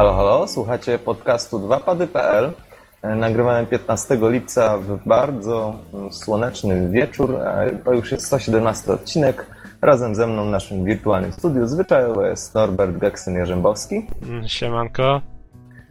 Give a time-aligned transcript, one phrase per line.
[0.00, 2.52] Halo, halo, słuchacie podcastu 2pady.pl.
[3.16, 5.74] Nagrywamy 15 lipca w bardzo
[6.10, 7.38] słoneczny wieczór.
[7.84, 9.46] To już jest 117 odcinek.
[9.82, 14.06] Razem ze mną w naszym wirtualnym studiu zwyczajowo jest Norbert Geksyn-Jarzębowski.
[14.46, 15.20] Siemanko.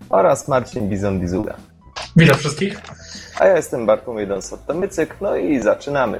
[0.09, 1.53] Oraz Marcin Bizon-Bizuga.
[2.15, 2.81] Witam wszystkich.
[3.39, 6.19] A ja jestem Bartłomiej Donsot-Tomycyk, no i zaczynamy.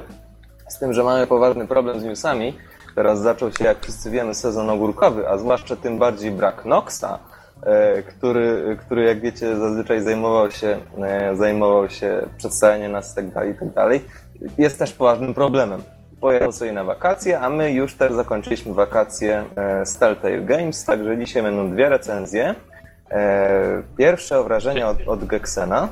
[0.68, 2.56] Z tym, że mamy poważny problem z newsami.
[2.94, 7.29] Teraz zaczął się, jak wszyscy wiemy, sezon ogórkowy, a zwłaszcza tym bardziej brak Noxa, e,
[8.08, 13.74] który, który jak wiecie, zazwyczaj zajmował się, e, zajmował się przedstawianiem nas itd., tak.
[13.74, 14.00] Tak
[14.58, 15.82] jest też poważnym problemem.
[16.20, 21.18] Pojechał sobie na wakacje, a my już też zakończyliśmy wakacje e, z Telltale Games, także
[21.18, 22.54] dzisiaj będą dwie recenzje.
[23.98, 25.88] Pierwsze wrażenia od, od Geksena.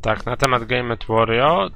[0.00, 1.70] Tak, na temat Game at Wario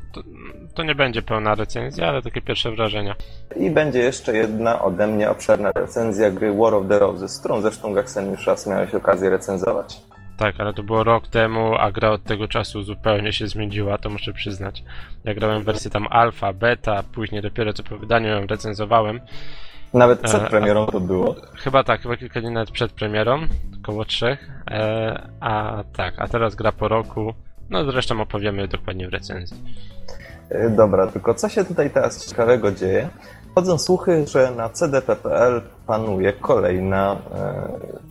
[0.78, 3.14] to, nie będzie pełna recenzja, ale takie pierwsze wrażenia.
[3.56, 7.95] I będzie jeszcze jedna ode mnie obszerna recenzja gry War of the Roses, którą zresztą
[7.95, 10.01] Gaksen już raz miałeś okazję recenzować.
[10.37, 14.10] Tak, ale to było rok temu, a gra od tego czasu zupełnie się zmieniła, to
[14.10, 14.84] muszę przyznać.
[15.24, 19.21] Ja grałem wersję tam alfa, beta, później dopiero co po wydaniu ją recenzowałem.
[19.95, 21.34] Nawet przed e, premierą to było?
[21.54, 23.40] Chyba tak, chyba kilka dni nawet przed premierą,
[23.82, 24.51] około trzech.
[24.71, 27.34] E, a tak, a teraz gra po roku.
[27.71, 29.56] No zresztą opowiemy dokładnie w recenzji.
[30.51, 33.09] E, dobra, tylko co się tutaj teraz ciekawego dzieje?
[33.54, 37.16] Chodzą słuchy, że na CDP.pl panuje kolejna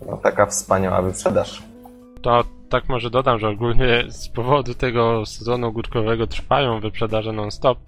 [0.08, 1.64] no, taka wspaniała wyprzedaż.
[2.22, 7.80] To tak może dodam, że ogólnie z powodu tego sezonu ogórkowego trwają wyprzedaże non-stop.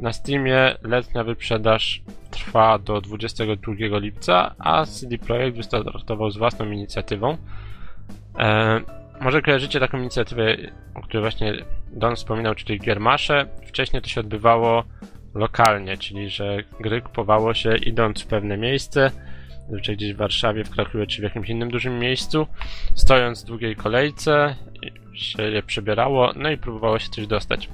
[0.00, 7.36] Na Steamie letnia wyprzedaż trwa do 22 lipca, a CD Projekt wystartował z własną inicjatywą.
[8.38, 8.80] E,
[9.20, 10.56] może kojarzycie taką inicjatywę,
[10.94, 11.54] o której właśnie
[11.96, 13.46] Don wspominał, czyli Giermasze.
[13.66, 14.84] Wcześniej to się odbywało
[15.34, 19.10] lokalnie, czyli że gry kupowało się idąc w pewne miejsce,
[19.60, 22.46] zazwyczaj gdzieś w Warszawie, w Krakowie czy w jakimś innym dużym miejscu,
[22.94, 24.56] stojąc w długiej kolejce,
[25.14, 27.68] się je przebierało, no i próbowało się coś dostać.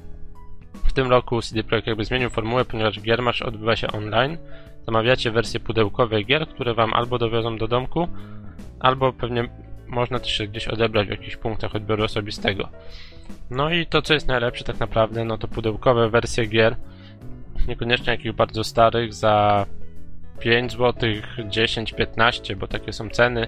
[0.84, 4.38] W tym roku CD Projekt jakby zmienił formułę, ponieważ Giermasz odbywa się online.
[4.86, 8.08] Zamawiacie wersje pudełkowe gier, które wam albo dowiozą do domku,
[8.80, 9.48] albo pewnie
[9.86, 12.69] można też się gdzieś odebrać w jakichś punktach odbioru osobistego.
[13.50, 16.76] No i to, co jest najlepsze tak naprawdę, no to pudełkowe wersje gier,
[17.68, 19.66] niekoniecznie jakichś bardzo starych, za
[20.40, 21.10] 5 zł,
[21.48, 23.46] 10, 15, bo takie są ceny.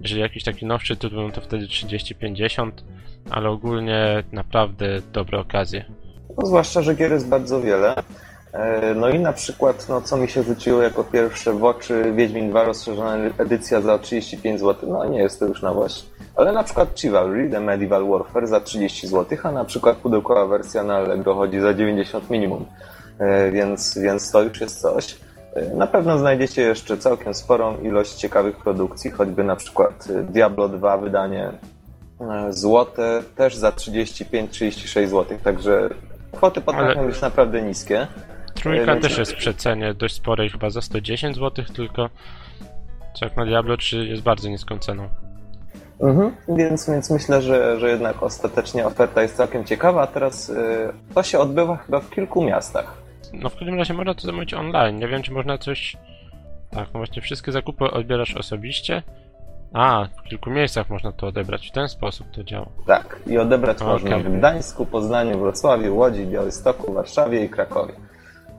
[0.00, 2.70] Jeżeli jakiś taki nowszy tytuł, no to wtedy 30-50,
[3.30, 5.84] ale ogólnie naprawdę dobre okazje.
[6.38, 7.94] No, zwłaszcza, że gier jest bardzo wiele.
[8.52, 12.50] E, no i na przykład, no co mi się rzuciło jako pierwsze w oczy, Wiedźmin
[12.50, 16.06] 2 rozszerzona edycja za 35 zł, no nie jest to już nowość.
[16.36, 20.82] Ale na przykład Chivalry, The Medieval Warfare za 30 zł, a na przykład pudełkowa wersja
[20.82, 22.66] na Allegro chodzi za 90 minimum.
[23.18, 25.16] E, więc, więc to już jest coś.
[25.54, 30.96] E, na pewno znajdziecie jeszcze całkiem sporą ilość ciekawych produkcji, choćby na przykład Diablo 2
[30.96, 31.52] wydanie
[32.50, 35.88] złote też za 35-36 zł, także
[36.32, 37.08] kwoty potrafią Ale...
[37.08, 38.06] być naprawdę niskie.
[38.62, 42.10] Trójka też jest w przecenie dość sporej, chyba za 110 zł tylko.
[43.14, 45.08] Co jak na Diablo 3 jest bardzo niską ceną.
[46.00, 50.54] Mhm, więc, więc myślę, że, że jednak ostatecznie oferta jest całkiem ciekawa, a teraz yy,
[51.14, 52.94] to się odbywa chyba w kilku miastach.
[53.32, 54.98] No w każdym razie można to zamówić online.
[54.98, 55.96] Nie wiem, czy można coś...
[56.70, 59.02] Tak, no właśnie wszystkie zakupy odbierasz osobiście.
[59.72, 61.68] A, w kilku miejscach można to odebrać.
[61.68, 62.66] W ten sposób to działa.
[62.86, 63.88] Tak, i odebrać okay.
[63.88, 67.92] można w Gdańsku, Poznaniu, Wrocławiu, Łodzi, Białymstoku, Warszawie i Krakowie.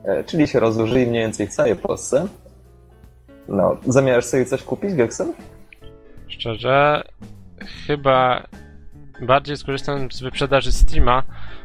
[0.04, 2.28] E, czyli się rozłożyli mniej więcej w całej Polsce.
[3.48, 5.34] No, zamierzasz sobie coś kupić, Geksen?
[6.28, 7.04] Szczerze,
[7.88, 8.48] chyba
[9.22, 11.24] bardziej skorzystam z wyprzedaży Steama.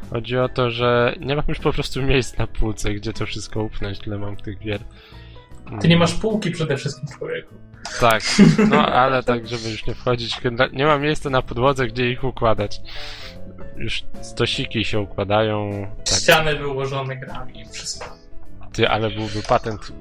[0.09, 3.63] Chodzi o to, że nie mam już po prostu miejsc na półce, gdzie to wszystko
[3.63, 4.79] upchnąć, tyle mam tych gier.
[5.81, 7.55] Ty nie masz półki przede wszystkim, człowieku.
[7.99, 8.23] Tak,
[8.71, 10.39] no ale tak, żeby już nie wchodzić,
[10.73, 12.81] nie ma miejsca na podłodze, gdzie ich układać
[13.77, 15.87] już stosiki się układają.
[16.05, 16.19] Tak.
[16.19, 18.17] Ściany były ułożone grami i wszystko.
[18.73, 19.93] Ty, ale byłby patent.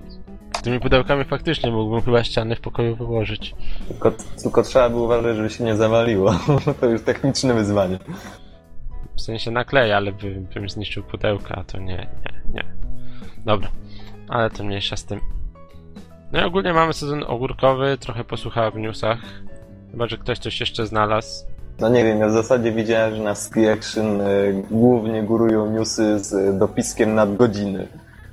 [0.62, 3.54] Tymi pudełkami faktycznie mógłbym chyba ściany w pokoju wyłożyć.
[3.88, 6.34] Tylko, tylko trzeba by uważać, żeby się nie zawaliło.
[6.80, 7.98] to już techniczne wyzwanie.
[9.16, 12.64] W sensie nakleja, ale by, bym zniszczył pudełka, a to nie, nie, nie.
[13.44, 13.68] Dobra,
[14.28, 15.20] ale to mniejsza z tym.
[16.32, 19.18] No i ogólnie mamy sezon ogórkowy, trochę posłuchałem w newsach.
[19.90, 21.46] Chyba, że ktoś coś jeszcze znalazł.
[21.80, 26.18] No nie wiem, ja w zasadzie widziałem, że na Ski Action y, głównie górują newsy
[26.18, 27.88] z dopiskiem nadgodziny.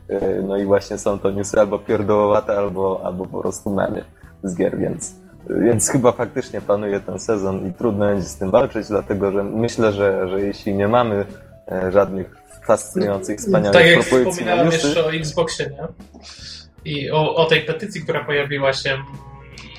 [0.09, 4.05] Y, no i właśnie są to newsy albo pierdołowate, albo, albo po prostu memy
[4.43, 5.15] z gier, więc,
[5.49, 9.91] więc chyba faktycznie panuje ten sezon i trudno będzie z tym walczyć, dlatego że myślę,
[9.91, 11.25] że, że jeśli nie mamy
[11.71, 12.35] e, żadnych
[12.65, 15.87] fascynujących, wspaniałych tak jak wspominałem jeszcze o Xboxie, nie?
[16.85, 18.97] I o, o tej petycji, która pojawiła się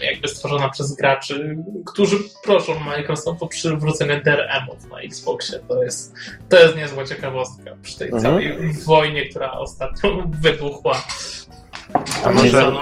[0.05, 1.57] jakby stworzona przez graczy,
[1.87, 5.59] którzy proszą Microsoft o przywrócenie DRM-ów na Xboxie.
[5.69, 6.15] To jest,
[6.49, 8.23] to jest niezła ciekawostka przy tej Mhm.
[8.25, 10.11] całej wojnie, która ostatnio
[10.43, 11.03] wybuchła.
[12.25, 12.81] A może- no?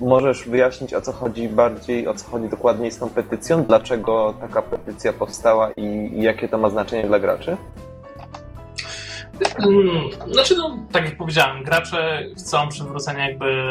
[0.00, 3.64] Możesz wyjaśnić, o co chodzi bardziej, o co chodzi dokładniej z tą petycją?
[3.64, 5.82] Dlaczego taka petycja powstała i,
[6.14, 7.56] i jakie to ma znaczenie dla graczy?
[9.58, 13.64] Mm, Znaczy, no, tak jak powiedziałem, gracze chcą przywrócenia jakby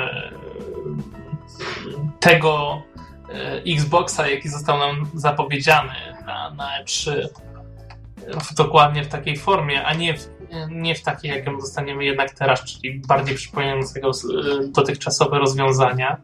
[2.19, 2.81] tego
[3.29, 5.93] e, Xboxa, jaki został nam zapowiedziany
[6.25, 7.11] na, na E3
[8.41, 10.29] w, dokładnie w takiej formie, a nie w,
[10.69, 16.17] nie w takiej, jaką dostaniemy jednak teraz, czyli bardziej przypominającego e, dotychczasowe rozwiązania,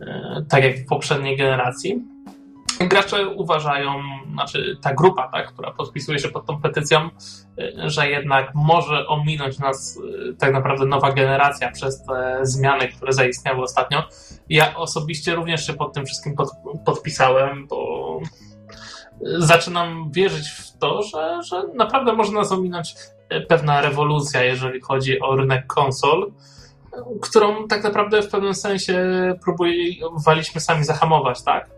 [0.00, 2.02] e, tak jak w poprzedniej generacji.
[2.88, 7.10] Gracze uważają, znaczy ta grupa, tak, która podpisuje się pod tą petycją,
[7.76, 13.62] że jednak może ominąć nas y, tak naprawdę nowa generacja przez te zmiany, które zaistniały
[13.62, 14.02] ostatnio.
[14.48, 16.50] Ja osobiście również się pod tym wszystkim pod,
[16.84, 18.20] podpisałem, bo
[19.38, 22.94] zaczynam wierzyć w to, że, że naprawdę może nas ominąć
[23.32, 29.04] y, pewna rewolucja, jeżeli chodzi o rynek konsol, y, którą tak naprawdę w pewnym sensie
[29.44, 31.70] próbowaliśmy sami zahamować, tak?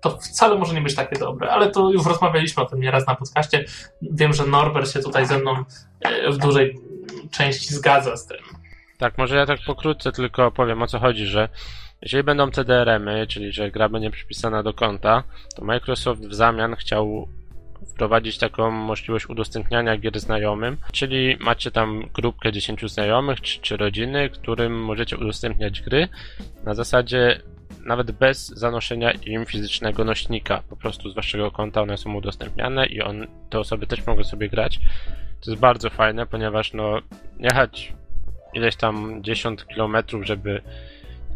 [0.00, 3.14] To wcale może nie być takie dobre, ale to już rozmawialiśmy o tym nieraz na
[3.14, 3.64] podcaście.
[4.02, 5.64] Wiem, że Norbert się tutaj ze mną
[6.00, 6.78] e, w dużej
[7.30, 8.38] części zgadza z tym.
[8.98, 11.48] Tak, może ja tak pokrótce tylko powiem o co chodzi, że
[12.02, 15.22] jeżeli będą CDRM-y, czyli że gra będzie przypisana do konta,
[15.56, 17.28] to Microsoft w zamian chciał
[17.86, 24.30] wprowadzić taką możliwość udostępniania gier znajomym, czyli macie tam grupkę 10 znajomych czy, czy rodziny,
[24.30, 26.08] którym możecie udostępniać gry
[26.64, 27.40] na zasadzie
[27.84, 33.02] nawet bez zanoszenia im fizycznego nośnika, po prostu z waszego konta one są udostępniane i
[33.02, 34.80] on, te osoby też mogą sobie grać.
[35.40, 36.98] To jest bardzo fajne, ponieważ no
[37.38, 37.92] jechać
[38.54, 40.62] ileś tam 10 kilometrów, żeby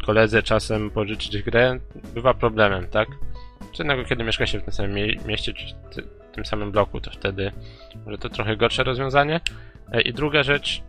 [0.05, 1.79] koledze czasem pożyczyć grę,
[2.13, 3.07] bywa problemem, tak?
[3.79, 5.65] Innego, kiedy mieszka się w tym samym mie- mieście, czy
[5.95, 7.51] ty- tym samym bloku, to wtedy
[8.05, 9.39] może to trochę gorsze rozwiązanie.
[9.91, 10.81] E, I druga rzecz,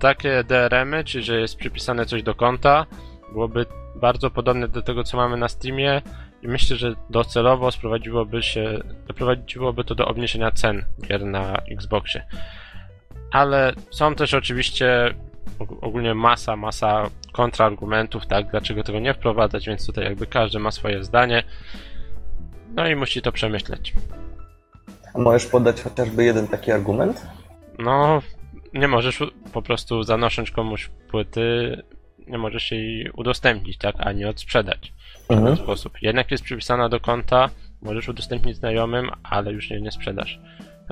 [0.00, 2.86] takie DRM-y, czyli że jest przypisane coś do konta,
[3.32, 6.02] byłoby bardzo podobne do tego, co mamy na Steamie
[6.42, 12.26] i myślę, że docelowo sprowadziłoby się, doprowadziłoby to do obniżenia cen gier na Xboxie.
[13.32, 15.14] Ale są też oczywiście
[15.58, 20.70] og- ogólnie masa, masa kontrargumentów, tak, dlaczego tego nie wprowadzać, więc tutaj jakby każdy ma
[20.70, 21.42] swoje zdanie.
[22.74, 23.92] No i musi to przemyśleć.
[25.14, 27.26] A możesz podać chociażby jeden taki argument?
[27.78, 28.22] No,
[28.74, 29.22] nie możesz
[29.52, 31.76] po prostu zanosząc komuś płyty,
[32.30, 34.92] nie możesz jej udostępnić, tak, ani odsprzedać
[35.28, 35.56] w Mhm.
[35.56, 35.92] sposób.
[36.02, 37.48] Jednak jest przypisana do konta,
[37.82, 40.40] możesz udostępnić znajomym, ale już jej nie sprzedasz.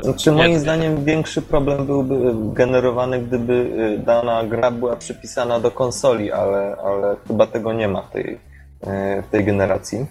[0.03, 2.15] Znaczy, Nie, moim to- zdaniem większy problem byłby
[2.55, 8.03] generowany, gdyby y, dana gra była przypisana do konsoli, ale, ale chyba tego nie ma
[8.03, 8.39] w tej, y,
[9.23, 10.07] w tej generacji.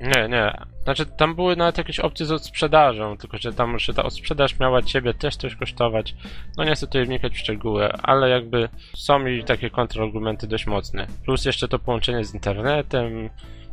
[0.00, 0.52] Nie, nie.
[0.84, 4.82] Znaczy, tam były nawet jakieś opcje z odsprzedażą, tylko że tam, że ta odsprzedaż miała
[4.82, 6.14] ciebie też coś kosztować.
[6.56, 11.06] No nie chcę tutaj wnikać w szczegóły, ale jakby są i takie kontrargumenty dość mocne.
[11.24, 13.30] Plus jeszcze to połączenie z internetem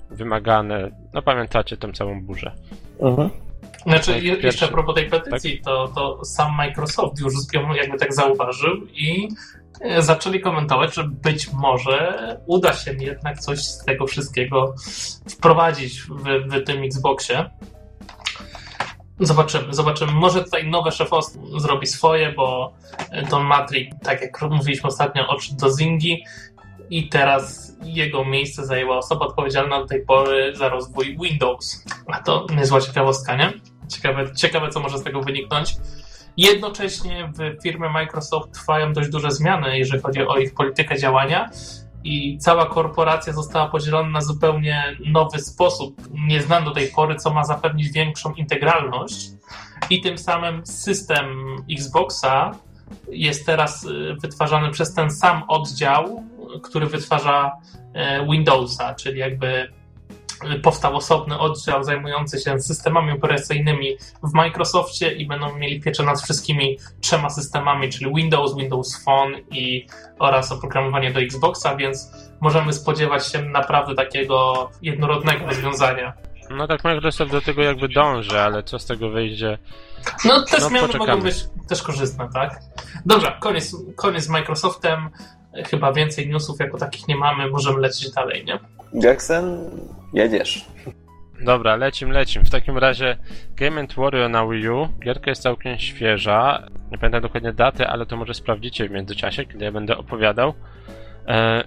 [0.10, 0.92] wymagane.
[1.14, 2.52] No pamiętacie tą całą burzę.
[3.02, 3.30] Mhm.
[3.86, 7.98] Znaczy, Tak, pierwszy- jeszcze a propos tej petycji, to, to sam Microsoft już ją jakby
[7.98, 9.28] tak zauważył i
[10.00, 14.76] zaczęli komentować, że być może uda się jednak coś z tego wszystkiego
[15.30, 17.50] wprowadzić w, w tym Xboxie.
[19.20, 20.12] Zobaczymy, zobaczymy.
[20.12, 22.74] Może tutaj nowe szefostwo zrobi swoje, bo
[23.30, 26.24] Don Matrick, tak jak mówiliśmy ostatnio, odszedł do Zingi
[26.90, 31.84] i teraz jego miejsce zajęła osoba odpowiedzialna do tej pory za rozwój Windows.
[32.08, 33.54] A to niezła ciekawostka, nie?
[33.88, 35.76] Ciekawe, ciekawe co może z tego wyniknąć.
[36.38, 41.50] Jednocześnie w firmie Microsoft trwają dość duże zmiany, jeżeli chodzi o ich politykę działania
[42.04, 47.44] i cała korporacja została podzielona na zupełnie nowy sposób, nieznany do tej pory, co ma
[47.44, 49.30] zapewnić większą integralność.
[49.90, 51.26] I tym samym system
[51.72, 52.52] Xboxa
[53.10, 56.24] jest teraz y, wytwarzany przez ten sam oddział,
[56.64, 57.52] który wytwarza
[57.94, 59.74] e, Windowsa, czyli jakby
[60.64, 66.78] powstał osobny oddział zajmujący się systemami operacyjnymi w Microsoftie i będą mieli pieczę nad wszystkimi
[67.02, 69.88] trzema systemami, czyli Windows, Windows Phone i
[70.20, 76.14] oraz oprogramowanie do Xboxa, więc możemy spodziewać się naprawdę takiego jednorodnego rozwiązania.
[76.50, 79.58] No tak Microsoft do tego jakby dąży, ale co z tego wyjdzie?
[80.26, 81.12] No te No, zmiany poczekamy.
[81.12, 81.36] mogą być
[81.70, 82.60] też korzystne, tak?
[83.06, 85.10] Dobrze, koniec, koniec z Microsoftem.
[85.70, 88.60] Chyba więcej newsów jako takich nie mamy, możemy lecieć dalej, nie?
[88.94, 89.72] Jackson,
[90.14, 90.66] jedziesz.
[91.46, 92.46] Dobra, lecim, lecim.
[92.46, 93.18] W takim razie
[93.56, 94.88] Game Warrior na Wii U.
[95.04, 96.68] Gierka jest całkiem świeża.
[96.92, 100.54] Nie pamiętam dokładnie daty, ale to może sprawdzicie w międzyczasie, kiedy ja będę opowiadał.
[101.28, 101.64] E,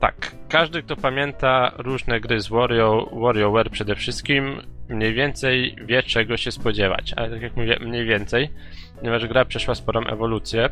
[0.00, 6.36] Tak, każdy kto pamięta różne gry z Wario, WarioWare przede wszystkim, mniej więcej wie czego
[6.36, 8.50] się spodziewać, ale tak jak mówię, mniej więcej,
[8.98, 10.68] ponieważ gra przeszła sporą ewolucję.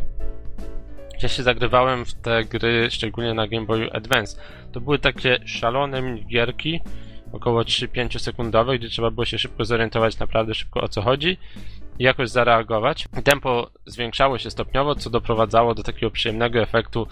[1.23, 4.41] Ja się zagrywałem w te gry, szczególnie na Game Boy Advance.
[4.73, 6.81] To były takie szalone minigierki,
[7.33, 11.38] około 3-5 sekundowe, gdzie trzeba było się szybko zorientować naprawdę szybko o co chodzi
[11.99, 13.09] i jakoś zareagować.
[13.25, 17.07] Tempo zwiększało się stopniowo, co doprowadzało do takiego przyjemnego efektu,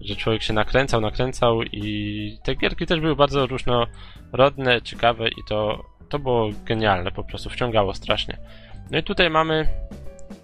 [0.00, 5.84] że człowiek się nakręcał, nakręcał i te gierki też były bardzo różnorodne, ciekawe i to,
[6.08, 8.38] to było genialne, po prostu wciągało strasznie.
[8.90, 9.68] No i tutaj mamy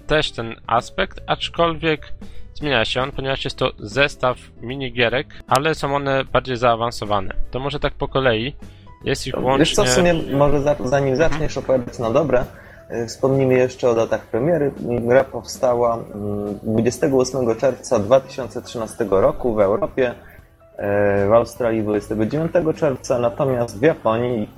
[0.07, 2.13] też ten aspekt, aczkolwiek
[2.59, 7.35] zmienia się on, ponieważ jest to zestaw minigierek, ale są one bardziej zaawansowane.
[7.51, 8.55] To może tak po kolei.
[9.05, 9.59] Jest ich łącznie...
[9.59, 12.45] Wiesz co, w sumie może za, zanim zaczniesz opowiadać na dobre,
[12.91, 14.73] y, wspomnimy jeszcze o datach premiery.
[14.81, 23.79] Gra powstała mm, 28 czerwca 2013 roku w Europie, y, w Australii 29 czerwca, natomiast
[23.79, 24.49] w Japonii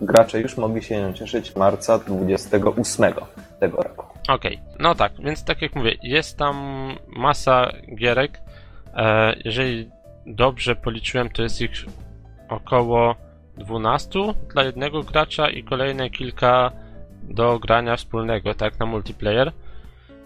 [0.00, 3.14] y, gracze już mogli się cieszyć marca 28
[3.60, 4.13] tego roku.
[4.28, 6.56] Okej, no tak, więc tak jak mówię, jest tam
[7.08, 8.40] masa gierek.
[8.94, 9.90] E, jeżeli
[10.26, 11.70] dobrze policzyłem, to jest ich
[12.48, 13.16] około
[13.56, 14.18] 12
[14.52, 16.70] dla jednego gracza i kolejne kilka
[17.22, 19.52] do grania wspólnego, tak, na multiplayer.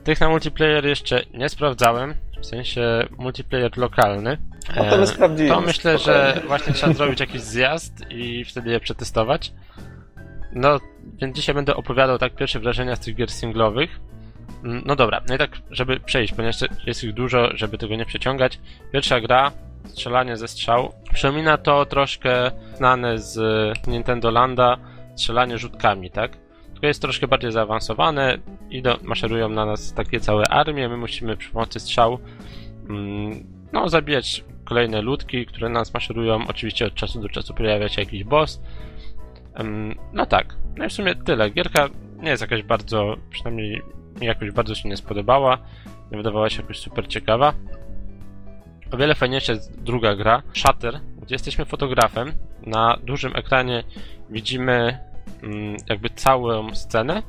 [0.04, 4.38] Tych na multiplayer jeszcze nie sprawdzałem, w sensie multiplayer lokalny.
[4.76, 5.48] No to my sprawdzimy.
[5.48, 9.52] To myślę, że właśnie trzeba zrobić jakiś zjazd i wtedy je przetestować.
[10.52, 10.80] No,
[11.20, 14.00] więc dzisiaj będę opowiadał tak pierwsze wrażenia z tych gier singlowych.
[14.64, 16.56] Mm, No dobra, no i tak, żeby przejść, ponieważ
[16.86, 18.58] jest ich dużo, żeby tego nie przeciągać.
[18.92, 19.52] Pierwsza gra,
[19.84, 20.92] strzelanie ze strzał.
[21.14, 23.38] Przypomina to troszkę znane z
[23.86, 24.78] Nintendo Landa,
[25.16, 26.36] strzelanie rzutkami, tak?
[26.72, 28.38] Tylko jest troszkę bardziej zaawansowane,
[28.70, 32.18] idą, maszerują na nas takie całe armie, my musimy przy pomocy strzał
[32.88, 36.38] mm, no, zabijać kolejne ludki, które na nas maszerują.
[36.48, 38.60] Oczywiście od czasu do czasu pojawia się jakiś boss.
[39.54, 41.50] Em, No tak, no i w sumie tyle.
[41.50, 41.88] Gierka
[42.22, 43.82] nie jest jakaś bardzo, przynajmniej
[44.20, 45.58] mi jakoś bardzo się nie spodobała.
[46.10, 47.54] Nie wydawała się jakoś super ciekawa.
[48.92, 52.32] O wiele fajniejsza jest druga gra, Shutter, gdzie jesteśmy fotografem.
[52.66, 53.84] Na dużym ekranie
[54.30, 54.98] widzimy
[55.42, 57.22] mm, jakby całą scenę,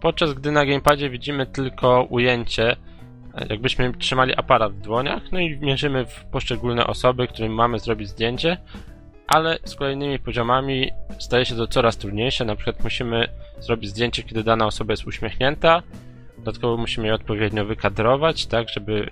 [0.00, 2.76] podczas gdy na gamepadzie widzimy tylko ujęcie,
[3.34, 8.08] e, jakbyśmy trzymali aparat w dłoniach, no i mierzymy w poszczególne osoby, którym mamy zrobić
[8.08, 8.56] zdjęcie,
[9.26, 12.44] ale z kolejnymi poziomami staje się to coraz trudniejsze.
[12.44, 13.28] Na przykład musimy
[13.60, 15.82] zrobić zdjęcie, kiedy dana osoba jest uśmiechnięta.
[16.38, 19.10] Dodatkowo musimy je odpowiednio wykadrować, tak, żeby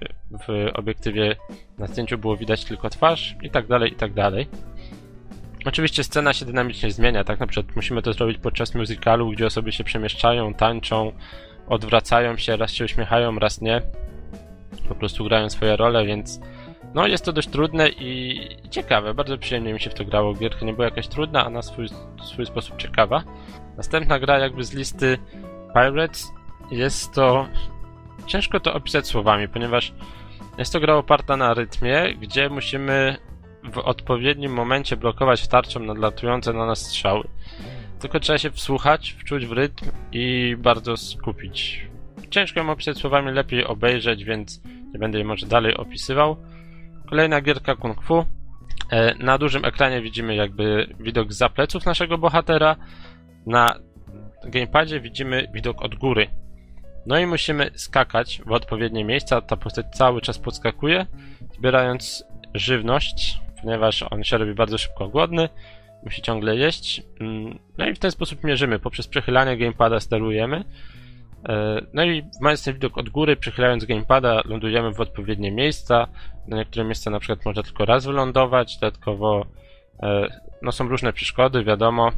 [0.48, 1.36] w obiektywie
[1.78, 4.48] na zdjęciu było widać tylko twarz i tak dalej, i tak dalej.
[5.64, 9.72] Oczywiście scena się dynamicznie zmienia, tak, na przykład musimy to zrobić podczas musicalu, gdzie osoby
[9.72, 11.12] się przemieszczają, tańczą,
[11.68, 13.82] odwracają się, raz się uśmiechają, raz nie.
[14.88, 16.40] Po prostu grają swoje role, więc
[16.94, 20.34] no jest to dość trudne i ciekawe, bardzo przyjemnie mi się w to grało.
[20.34, 21.86] Gierka nie była jakaś trudna, a na swój,
[22.24, 23.22] swój sposób ciekawa.
[23.76, 25.18] Następna gra jakby z listy
[25.74, 26.32] Pirates
[26.70, 27.48] jest to...
[28.26, 29.92] Ciężko to opisać słowami, ponieważ
[30.58, 33.16] jest to gra oparta na rytmie, gdzie musimy
[33.72, 37.28] w odpowiednim momencie blokować tarczą nadlatujące na nas strzały.
[38.00, 41.86] Tylko trzeba się wsłuchać, wczuć w rytm i bardzo skupić.
[42.30, 44.60] Ciężko ją opisać słowami, lepiej obejrzeć, więc
[44.92, 46.36] nie będę jej może dalej opisywał.
[47.10, 48.24] Kolejna gierka Kung Fu.
[48.90, 52.76] E, Na dużym ekranie widzimy jakby widok za pleców naszego bohatera.
[53.46, 53.74] Na
[54.44, 56.26] gamepadzie widzimy widok od góry.
[57.06, 59.40] No i musimy skakać w odpowiednie miejsca.
[59.40, 61.06] Ta postać cały czas podskakuje,
[61.58, 62.24] zbierając
[62.54, 65.48] żywność, ponieważ on się robi bardzo szybko głodny.
[66.04, 67.02] Musi ciągle jeść.
[67.20, 68.78] Mm, No i w ten sposób mierzymy.
[68.78, 70.64] Poprzez przechylanie gamepada sterujemy.
[71.48, 76.06] E, No i mając ten widok od góry, przychylając gamepada, lądujemy w odpowiednie miejsca.
[76.48, 79.46] Na niektóre miejsca na przykład można tylko raz wylądować, dodatkowo
[80.02, 80.28] e,
[80.62, 82.12] no są różne przeszkody, wiadomo,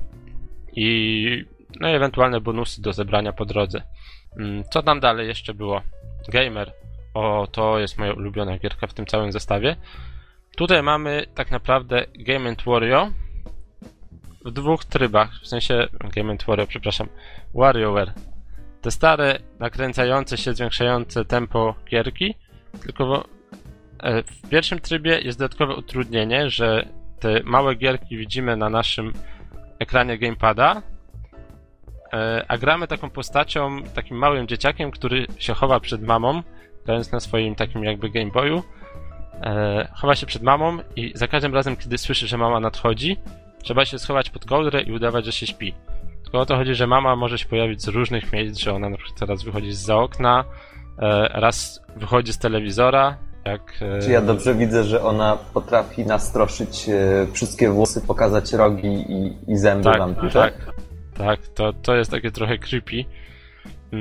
[0.77, 1.45] i
[1.81, 3.83] no i ewentualne bonusy do zebrania po drodze.
[4.39, 5.83] Mm, Co tam dalej jeszcze było?
[6.29, 6.73] Gamer.
[7.15, 9.77] O, to jest moja ulubiona gierka w tym całym zestawie.
[10.57, 13.11] Tutaj mamy tak naprawdę Game Wario
[14.45, 17.09] w dwóch trybach, w sensie Game Wario, przepraszam,
[17.55, 18.13] WarioWare
[18.83, 22.35] te stare, nakręcające się, zwiększające tempo gierki,
[22.83, 23.25] tylko
[24.03, 26.89] e, w pierwszym trybie jest dodatkowe utrudnienie, że
[27.21, 29.13] te małe gierki widzimy na naszym
[29.79, 30.83] ekranie gamepada,
[32.13, 36.43] e, a gramy taką postacią, takim małym dzieciakiem, który się chowa przed mamą,
[36.85, 38.63] grając na swoim takim jakby Game Boyu.
[39.43, 43.17] E, chowa się przed mamą i za każdym razem, kiedy słyszy, że mama nadchodzi,
[43.63, 45.75] trzeba się schować pod kołdrę i udawać, że się śpi.
[46.33, 48.97] Tylko o to chodzi, że mama może się pojawić z różnych miejsc, że ona na
[48.97, 50.45] przykład teraz wychodzi z za okna,
[50.99, 56.89] e, raz wychodzi z telewizora Jak, e, Czy ja dobrze widzę, że ona potrafi nastroszyć
[56.89, 60.33] e, wszystkie włosy, pokazać rogi i, i zęby tak, wampirze?
[60.33, 60.55] tak,
[61.19, 63.05] tak, to, to jest takie trochę creepy.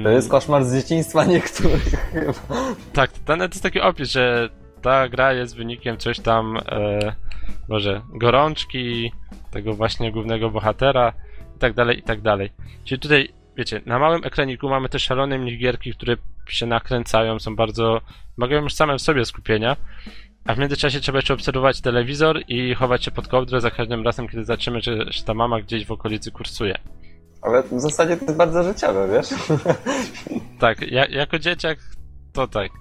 [0.04, 1.84] To jest koszmar z dzieciństwa niektórych
[2.14, 2.34] chyba.
[2.94, 4.50] Tak, to jest taki opis, że
[4.82, 7.16] ta gra jest wynikiem coś tam, e,
[7.70, 9.12] może gorączki
[9.52, 11.14] tego właśnie głównego bohatera
[11.62, 12.52] tak dalej, i tak dalej.
[12.86, 16.18] Czyli tutaj, wiecie, na małym ekraniku mamy te szalone minigierki, które
[16.50, 18.02] się nakręcają, są bardzo,
[18.38, 19.78] wymagają już same w sobie skupienia,
[20.46, 24.28] a w międzyczasie trzeba jeszcze obserwować telewizor i chować się pod kołdrę za każdym razem,
[24.28, 26.78] kiedy zobaczymy, że, że ta mama gdzieś w okolicy kursuje.
[27.42, 29.30] Ale w zasadzie to jest bardzo życiowe, wiesz?
[30.60, 31.80] Tak, ja, jako dzieciak
[32.34, 32.72] to tak.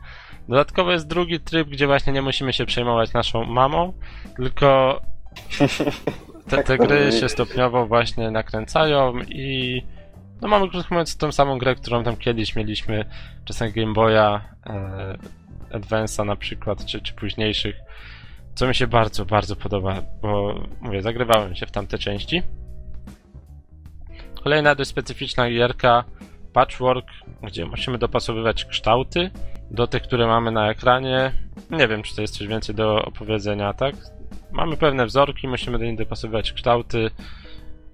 [0.49, 3.93] Dodatkowo jest drugi tryb, gdzie właśnie nie musimy się przejmować naszą mamą,
[4.37, 5.01] tylko
[6.51, 9.83] te, Tak te gry się stopniowo właśnie nakręcają i
[10.41, 13.05] no mamy krótko mówiąc tą samą grę, którą tam kiedyś mieliśmy,
[13.45, 15.19] czasem Game Boya, e,
[15.71, 17.77] Advance'a na przykład, czy, czy późniejszych,
[18.55, 22.43] co mi się bardzo, bardzo podoba, bo mówię, zagrywałem się w tamte części.
[24.45, 26.05] Kolejna dość specyficzna gierka
[26.53, 27.07] Patchwork,
[27.43, 29.31] gdzie musimy dopasowywać kształty
[29.71, 31.33] do tych, które mamy na ekranie.
[31.71, 33.95] Nie wiem, czy to jest coś więcej do opowiedzenia, tak?
[34.53, 37.11] Mamy pewne wzorki, musimy do nich dopasowywać kształty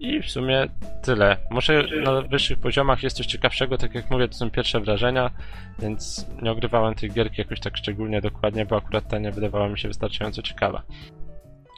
[0.00, 0.66] i w sumie
[1.02, 1.36] tyle.
[1.50, 5.30] Może na wyższych poziomach jest coś ciekawszego, tak jak mówię, to są pierwsze wrażenia,
[5.78, 9.78] więc nie ogrywałem tej gierki jakoś tak szczególnie dokładnie, bo akurat ta nie wydawała mi
[9.78, 10.82] się wystarczająco ciekawa.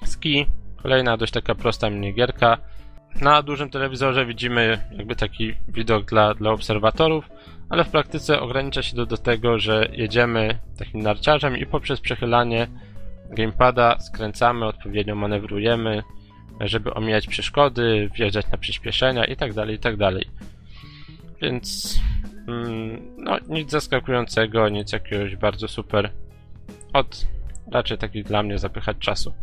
[0.05, 0.47] Ski,
[0.83, 2.59] kolejna dość taka prosta minigierka.
[3.21, 7.29] Na dużym telewizorze widzimy jakby taki widok dla, dla obserwatorów,
[7.69, 12.67] ale w praktyce ogranicza się to do tego, że jedziemy takim narciarzem i poprzez przechylanie
[13.31, 16.03] gamepada skręcamy, odpowiednio manewrujemy,
[16.61, 20.11] żeby omijać przeszkody, wjeżdżać na przyspieszenia itd., itd.
[21.43, 21.99] Więc
[22.49, 26.13] mm, no, nic zaskakującego, nic jakiegoś bardzo super.
[26.93, 27.27] Od
[27.73, 29.35] raczej takich dla mnie zapychać czasu.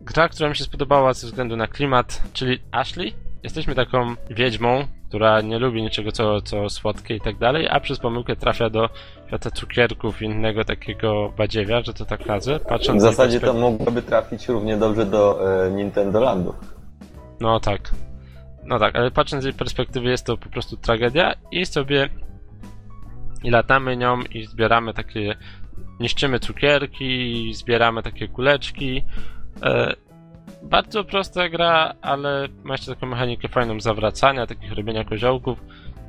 [0.00, 3.14] Gra, która mi się spodobała ze względu na klimat, czyli Ashley.
[3.42, 7.98] Jesteśmy taką wiedźmą, która nie lubi niczego, co, co słodkie i tak dalej, a przez
[7.98, 8.88] pomyłkę trafia do
[9.26, 12.58] świata cukierków innego takiego badziewia, że to tak nazwę.
[12.58, 16.54] W Patrząc jej zasadzie to mogłoby trafić równie dobrze do e, Nintendo Landu.
[17.40, 17.90] No tak.
[18.64, 22.08] No tak, ale patrząc z jej perspektywy jest to po prostu tragedia i sobie
[23.42, 25.36] i latamy nią i zbieramy takie
[26.00, 29.04] niszczymy cukierki, zbieramy takie kuleczki.
[29.62, 29.94] E,
[30.62, 35.58] bardzo prosta gra, ale ma jeszcze taką mechanikę fajną zawracania, takich robienia koziołków.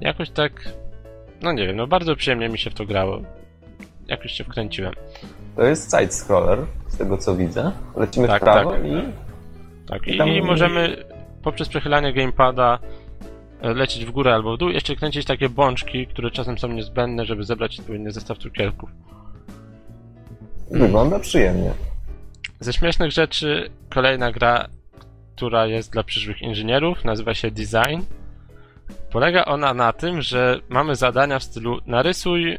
[0.01, 0.69] Jakoś tak,
[1.41, 3.21] no nie wiem, no bardzo przyjemnie mi się w to grało.
[4.07, 4.93] Jakoś się wkręciłem.
[5.55, 7.71] To jest side-scroller, z tego co widzę.
[7.95, 8.85] Lecimy Tak, w prawo tak.
[8.85, 8.91] i
[9.87, 11.05] Tak, I i, tam- możemy
[11.43, 12.79] poprzez przechylanie gamepada
[13.61, 17.25] e, lecieć w górę albo w dół, jeszcze kręcić takie bączki, które czasem są niezbędne,
[17.25, 18.89] żeby zebrać odpowiedni zestaw cukierków.
[20.71, 21.71] wygląda przyjemnie.
[22.59, 24.67] Ze śmiesznych rzeczy kolejna gra,
[25.35, 28.01] która jest dla przyszłych inżynierów, nazywa się Design.
[29.11, 32.57] Polega ona na tym, że mamy zadania w stylu narysuj e,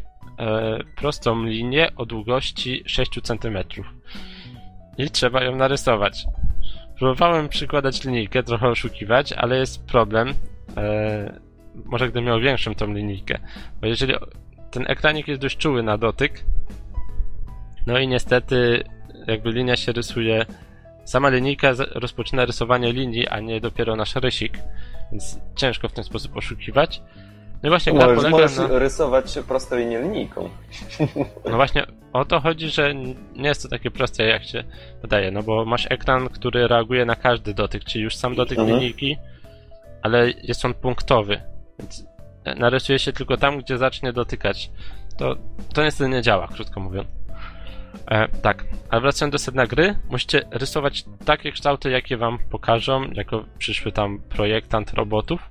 [0.96, 3.58] prostą linię o długości 6 cm.
[4.98, 6.26] I trzeba ją narysować.
[6.98, 10.34] Próbowałem przykładać linijkę, trochę oszukiwać, ale jest problem.
[10.76, 11.40] E,
[11.84, 13.38] może gdybym miał większą tą linijkę.
[13.80, 14.14] Bo jeżeli
[14.70, 16.44] ten ekranik jest dość czuły na dotyk,
[17.86, 18.84] no i niestety
[19.28, 20.46] jakby linia się rysuje.
[21.04, 24.58] Sama linijka rozpoczyna rysowanie linii, a nie dopiero nasz rysik,
[25.12, 27.02] więc ciężko w ten sposób oszukiwać.
[27.62, 28.78] No i właśnie gra Możesz, polega możesz na...
[28.78, 30.50] rysować prosto linię linijką.
[31.50, 32.94] No właśnie o to chodzi, że
[33.36, 34.64] nie jest to takie proste jak się
[35.02, 38.78] wydaje, no bo masz ekran, który reaguje na każdy dotyk, czyli już sam dotyk Mhm.
[38.78, 39.16] linijki,
[40.02, 41.40] ale jest on punktowy,
[41.78, 42.04] więc
[42.56, 44.70] narysuje się tylko tam, gdzie zacznie dotykać.
[45.16, 45.36] To,
[45.74, 47.08] to niestety nie działa, krótko mówiąc.
[48.06, 53.44] E, tak, ale wracając do sedna gry, musicie rysować takie kształty, jakie wam pokażą, jako
[53.58, 55.50] przyszły tam projektant robotów.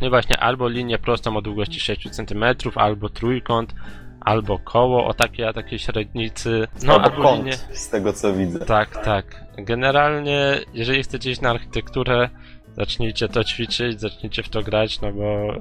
[0.00, 3.74] No właśnie albo linię prostą o długości 6 cm, albo trójkąt,
[4.20, 6.68] albo koło o takiej, a takiej średnicy.
[6.82, 7.56] No Albo albo kąt, linię.
[7.56, 8.58] z tego co widzę.
[8.58, 9.44] Tak, tak.
[9.58, 12.28] Generalnie, jeżeli chcecie iść na architekturę,
[12.76, 15.52] zacznijcie to ćwiczyć, zacznijcie w to grać, no bo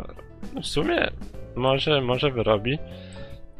[0.62, 1.08] w sumie
[1.56, 2.80] może, może wyrobi.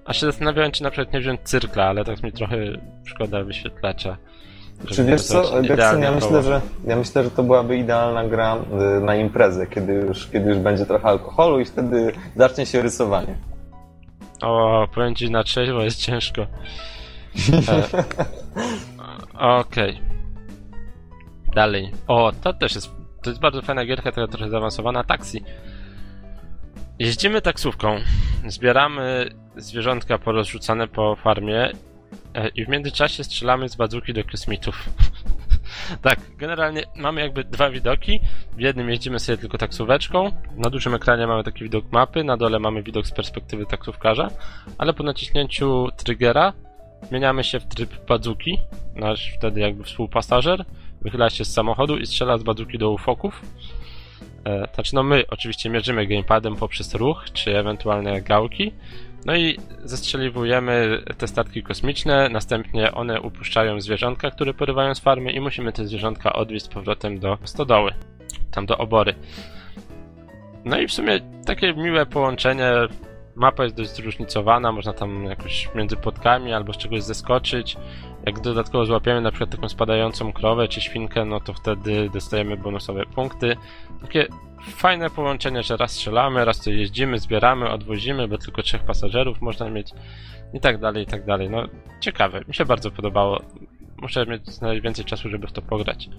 [0.08, 2.58] A się zastanawiałem, czy na przykład nie wziąć cyrkla, ale tak mi trochę
[3.06, 4.18] szkoda wyświetlacza.
[4.86, 5.62] Czy wiesz co,
[6.02, 8.56] ja myślę, że, ja myślę, że to byłaby idealna gra
[8.98, 13.36] y, na imprezę, kiedy już, kiedy już będzie trochę alkoholu i wtedy zacznie się rysowanie.
[14.42, 16.46] O, powiem ci na trzeźwo jest ciężko.
[19.40, 20.02] E, Okej.
[21.56, 21.92] Dalej.
[22.08, 22.92] O, to też jest.
[23.24, 25.04] To jest bardzo fajna gierka, taka trochę zaawansowana.
[25.04, 25.44] Taxi.
[27.00, 28.00] Jeździmy taksówką
[28.48, 31.72] zbieramy zwierzątka porozrzucane po farmie
[32.34, 34.90] e, i w międzyczasie strzelamy z bazuki do kosmitów.
[36.02, 38.20] tak, generalnie mamy jakby dwa widoki.
[38.54, 40.32] W jednym jeździmy sobie tylko taksóweczką.
[40.56, 44.30] Na dużym ekranie mamy taki widok mapy, na dole mamy widok z perspektywy taksówkarza,
[44.78, 46.54] ale po naciśnięciu triggera
[47.04, 48.60] zmieniamy się w tryb bazuki.
[48.96, 50.66] Nasz wtedy jakby współpasażer
[51.02, 53.42] wychyla się z samochodu i strzela z bazuki do ufoków.
[54.48, 58.72] E, znaczy, no my oczywiście mierzymy gamepadem poprzez ruch, czy ewentualne gałki.
[59.26, 65.40] No i zestrzeliwujemy te statki kosmiczne, następnie one upuszczają zwierzątka, które porywają z farmy i
[65.40, 67.92] musimy te zwierzątka odwieźć z powrotem do stodoły,
[68.52, 69.16] tam do obory.
[70.66, 72.72] No i w sumie takie miłe połączenie.
[73.38, 77.78] Mapa jest dość zróżnicowana, można tam jakoś między płotkami albo z czegoś zeskoczyć.
[78.26, 83.06] Jak dodatkowo złapiemy na przykład taką spadającą krowę czy świnkę, no to wtedy dostajemy bonusowe
[83.06, 83.56] punkty.
[84.02, 84.28] Takie
[84.62, 89.70] fajne połączenie, że raz strzelamy, raz to jeździmy, zbieramy, odwozimy, bo tylko trzech pasażerów można
[89.70, 89.92] mieć
[90.54, 91.50] i tak dalej, i tak dalej.
[91.50, 91.64] No
[92.00, 93.42] ciekawe, mi się bardzo podobało.
[93.98, 96.10] Muszę mieć znaleźć więcej czasu, żeby w to pograć.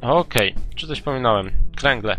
[0.00, 0.64] Okej, okay.
[0.74, 1.50] czy coś pominąłem?
[1.76, 2.16] Kręgle.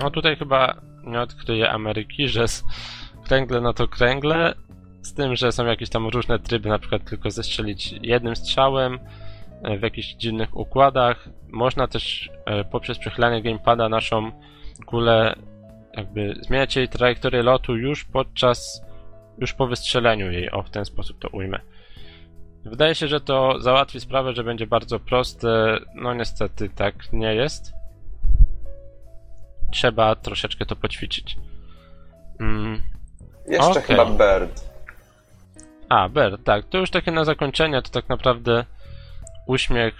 [0.00, 2.64] No tutaj chyba nie odkryję Ameryki, że z
[3.24, 4.54] kręgle no to kręgle,
[5.02, 8.98] z tym, że są jakieś tam różne tryby, na przykład tylko zestrzelić jednym strzałem,
[9.62, 11.28] e, w jakichś dziwnych układach.
[11.48, 14.32] Można też e, poprzez przechylanie gamepada naszą
[14.86, 15.34] kulę
[15.96, 18.82] jakby zmieniać jej trajektorię lotu już podczas,
[19.38, 21.60] już po wystrzeleniu jej, o w ten sposób to ujmę.
[22.64, 27.79] Wydaje się, że to załatwi sprawę, że będzie bardzo proste, no niestety tak nie jest.
[29.72, 31.36] Trzeba troszeczkę to poćwiczyć.
[32.40, 32.82] Mm.
[33.46, 33.82] Jeszcze okay.
[33.82, 34.70] chyba Bird.
[35.88, 36.68] A, Bird, tak.
[36.68, 38.64] To już takie na zakończenie, to tak naprawdę
[39.46, 39.94] uśmiech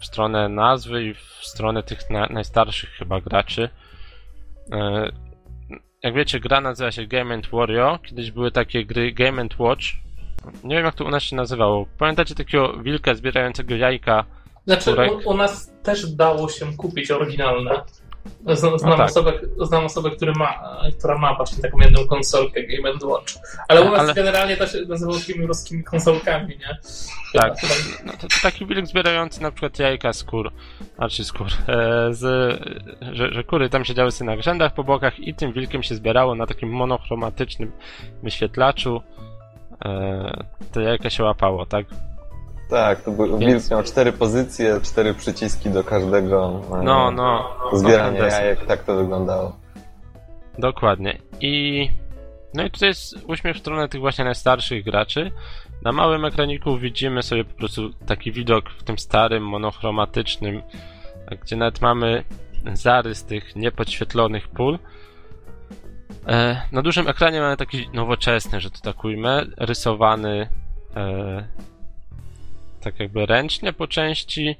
[0.00, 3.68] w stronę nazwy i w stronę tych na, najstarszych chyba graczy.
[4.72, 5.10] E,
[6.02, 7.98] jak wiecie, gra nazywa się Game Wario.
[8.02, 9.84] Kiedyś były takie gry Game Watch.
[10.64, 11.86] Nie wiem, jak to u nas się nazywało.
[11.98, 14.24] Pamiętacie takiego wilka zbierającego jajka?
[14.66, 17.70] Znaczy, u, u nas też dało się kupić oryginalne.
[18.54, 19.10] Znam, znam, no tak.
[19.10, 20.62] osobę, znam osobę, który ma,
[20.98, 23.34] która ma właśnie taką jedną konsolkę Game Watch.
[23.68, 24.14] Ale u nas Ale...
[24.14, 26.78] generalnie to się nazywało takimi ruskimi konsolkami, nie?
[27.40, 27.54] Tak.
[28.06, 30.52] No to, to, taki wilk zbierający na przykład jajka z kur,
[30.96, 32.20] znaczy skór, e, z,
[33.12, 36.34] że, że kury tam siedziały sobie na grzędach po bokach i tym wilkiem się zbierało
[36.34, 37.72] na takim monochromatycznym
[38.22, 39.02] wyświetlaczu.
[39.84, 41.86] E, te jajka się łapało, tak?
[42.70, 43.70] Tak, to był, Więc...
[43.70, 48.96] miał cztery pozycje, cztery przyciski do każdego e, no, no, zbierania no, jajek, tak to
[48.96, 49.56] wyglądało.
[50.58, 51.18] Dokładnie.
[51.40, 51.88] I
[52.54, 55.30] no i tutaj jest uśmiech w stronę tych właśnie najstarszych graczy.
[55.82, 60.62] Na małym ekraniku widzimy sobie po prostu taki widok w tym starym, monochromatycznym,
[61.42, 62.24] gdzie nawet mamy
[62.72, 64.78] zarys tych niepodświetlonych pól.
[66.26, 70.48] E, na dużym ekranie mamy taki nowoczesny, że to tak ujmę, rysowany
[70.96, 71.48] e,
[72.80, 74.56] tak jakby ręcznie po części.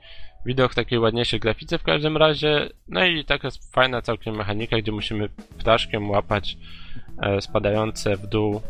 [0.46, 2.68] Widok takiej ładniejszej grafice w każdym razie.
[2.88, 6.56] No i taka fajna całkiem mechanika, gdzie musimy ptaszkiem łapać
[7.22, 8.60] e, spadające w dół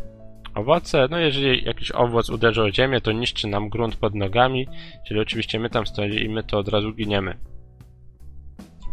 [0.55, 1.07] owoce.
[1.11, 4.67] No jeżeli jakiś owoc uderzy o ziemię, to niszczy nam grunt pod nogami,
[5.07, 7.37] czyli oczywiście my tam stoimy, to od razu giniemy.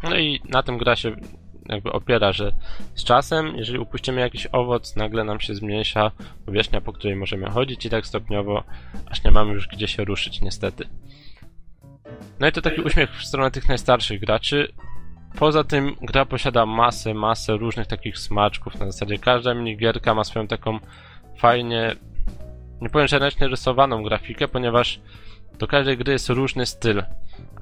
[0.02, 1.16] No i na tym gra się
[1.68, 2.52] jakby opiera, że
[2.94, 6.10] z czasem, jeżeli upuścimy jakiś owoc, nagle nam się zmniejsza
[6.46, 8.64] powierzchnia, po której możemy chodzić i tak stopniowo,
[9.06, 10.88] aż nie mamy już gdzie się ruszyć, niestety.
[12.40, 14.72] No i to taki uśmiech w stronę tych najstarszych graczy.
[15.38, 18.80] Poza tym gra posiada masę, masę różnych takich smaczków.
[18.80, 20.78] Na zasadzie każda minigierka ma swoją taką
[21.38, 21.96] fajnie,
[22.80, 25.00] nie powiem, że ręcznie rysowaną grafikę, ponieważ
[25.58, 27.02] do każdej gry jest różny styl,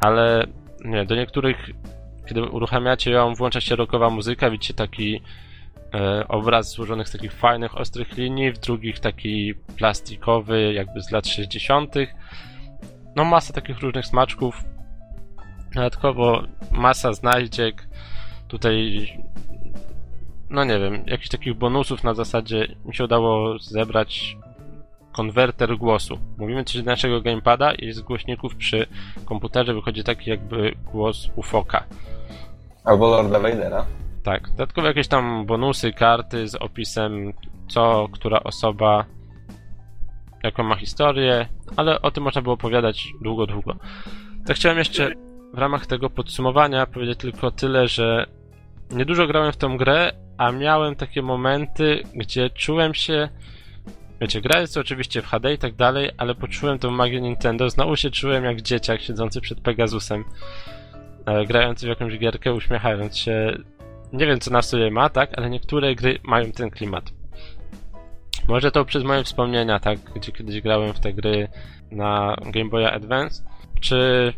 [0.01, 0.47] ale
[0.85, 1.71] nie, do niektórych
[2.29, 5.21] kiedy uruchamiacie ją, włącza się rockowa muzyka, widzicie taki
[5.95, 11.27] e, obraz złożonych z takich fajnych, ostrych linii, w drugich taki plastikowy, jakby z lat
[11.27, 11.95] 60.
[13.17, 14.65] No masa takich różnych smaczków.
[15.75, 17.89] Dodatkowo masa znajdziek.
[18.49, 19.07] Tutaj
[20.53, 24.37] no nie wiem, jakichś takich bonusów na zasadzie mi się udało zebrać
[25.13, 26.19] konwerter głosu.
[26.39, 28.87] Mówimy coś do naszego gamepada i z głośników przy
[29.25, 31.85] komputerze wychodzi taki jakby głos ufoka.
[32.85, 33.87] Albo Lorda Vadera.
[34.23, 37.33] Tak, dodatkowo jakieś tam bonusy, karty z opisem
[37.69, 39.05] co, która osoba,
[40.43, 43.77] jaką ma historię, ale o tym można było opowiadać długo, długo.
[44.47, 45.13] Tak chciałem jeszcze
[45.55, 48.27] w ramach tego podsumowania powiedzieć tylko tyle, że
[48.91, 53.29] niedużo grałem w tą grę, a miałem takie momenty, gdzie czułem się
[54.23, 57.71] Wiecie, gra jest oczywiście w HD i tak dalej, ale poczułem tą magię Nintendo.
[57.71, 60.25] Znowu się czułem jak dzieciak siedzący przed Pegasusem,
[61.27, 63.57] e, grający w jakąś gierkę, uśmiechając się.
[64.13, 67.11] nie wiem co na sobie ma, tak, ale niektóre gry mają ten klimat.
[68.49, 71.49] Może to przez moje wspomnienia, tak, gdzie kiedyś grałem w te gry
[71.91, 73.43] na Game Boy Advance,
[73.81, 74.33] czy,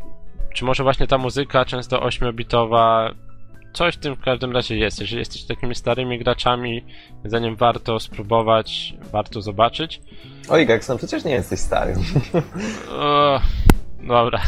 [0.54, 3.14] czy może właśnie ta muzyka często 8-bitowa,
[3.74, 5.00] coś w tym w każdym razie jest.
[5.00, 6.84] Jeżeli jesteście takimi starymi graczami,
[7.24, 10.00] zanim warto spróbować, warto zobaczyć.
[10.48, 11.94] Oj, Gakson, przecież nie jesteś stary.
[12.90, 13.40] O,
[14.00, 14.40] dobra.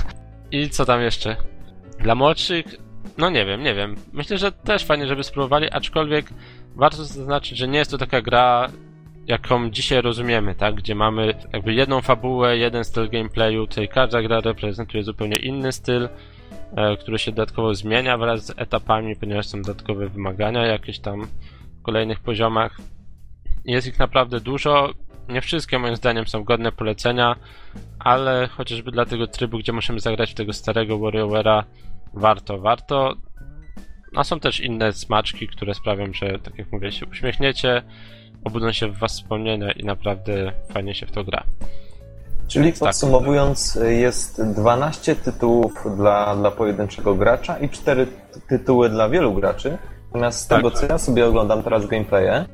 [0.50, 1.36] I co tam jeszcze?
[1.98, 2.66] Dla młodszych?
[3.18, 3.96] No nie wiem, nie wiem.
[4.12, 6.26] Myślę, że też fajnie, żeby spróbowali, aczkolwiek
[6.74, 8.68] warto zaznaczyć, że nie jest to taka gra,
[9.26, 10.74] jaką dzisiaj rozumiemy, tak?
[10.74, 16.08] Gdzie mamy jakby jedną fabułę, jeden styl gameplayu, tutaj każda gra reprezentuje zupełnie inny styl,
[16.76, 21.26] e, który się dodatkowo zmienia wraz z etapami, ponieważ są dodatkowe wymagania jakieś tam
[21.80, 22.78] w kolejnych poziomach.
[23.64, 24.92] Jest ich naprawdę dużo.
[25.28, 27.36] Nie wszystkie moim zdaniem są godne polecenia,
[27.98, 31.62] ale chociażby dla tego trybu, gdzie możemy zagrać w tego starego WarioWare'a,
[32.14, 33.14] warto, warto.
[34.16, 37.82] A są też inne smaczki, które sprawią, że tak jak mówię, się uśmiechniecie,
[38.44, 41.44] obudzą się w was wspomnienia i naprawdę fajnie się w to gra.
[42.48, 42.78] Czyli Tak.
[42.80, 48.06] podsumowując, jest 12 tytułów dla, dla pojedynczego gracza i 4
[48.48, 49.78] tytuły dla wielu graczy.
[50.06, 50.58] Natomiast z Tak.
[50.58, 52.44] tego, co ja sobie oglądam teraz gameplaye,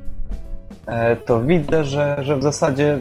[0.86, 2.98] e, to widzę, że, że w zasadzie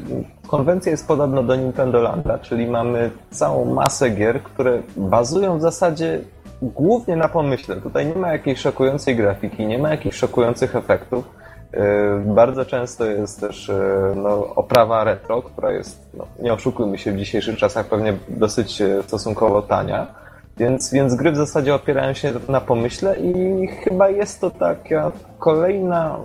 [0.47, 6.19] konwencja jest podobna do Nintendo Landa, czyli mamy całą masę gier, które bazują w zasadzie
[6.61, 7.75] głównie na pomyśle.
[7.75, 11.40] Tutaj nie ma jakiejś szokującej grafiki, nie ma jakichś szokujących efektów.
[11.73, 17.11] Yy, Bardzo często jest też yy, no, oprawa retro, która jest, no, nie oszukujmy się,
[17.11, 20.21] w dzisiejszych czasach pewnie dosyć yy, stosunkowo tania.
[20.57, 26.19] Więc, więc gry w zasadzie opierają się na pomyśle i chyba jest to taka kolejna,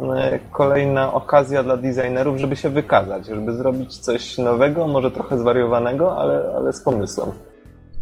[0.52, 6.52] kolejna okazja dla designerów, żeby się wykazać, żeby zrobić coś nowego, może trochę zwariowanego, ale,
[6.56, 7.30] ale z pomysłem.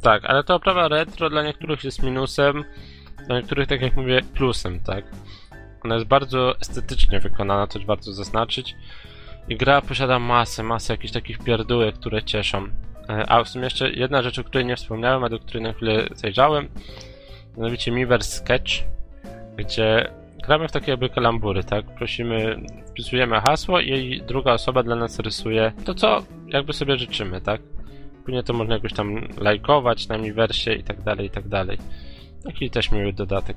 [0.02, 2.64] Tak, ale ta oprawa retro dla niektórych jest minusem,
[3.26, 5.04] dla niektórych, tak jak mówię, plusem, tak?
[5.84, 8.76] Ona jest bardzo estetycznie wykonana, też warto zaznaczyć.
[9.48, 12.68] I gra posiada masę, masę jakichś takich pierdółek, które cieszą.
[13.08, 15.72] E, A w sumie jeszcze jedna rzecz, o której nie wspomniałem, a do której na
[15.72, 16.68] chwilę zajrzałem,
[17.56, 18.72] mianowicie Miiverse Sketch,
[19.56, 20.10] gdzie
[20.46, 21.84] gramy w takie jakby kalambury, tak?
[21.94, 27.60] Prosimy, wpisujemy hasło i druga osoba dla nas rysuje to, co jakby sobie życzymy, tak?
[28.24, 31.78] Później to można jakoś tam lajkować na Miiversie i tak dalej, i tak dalej.
[32.44, 33.56] Taki też miły dodatek.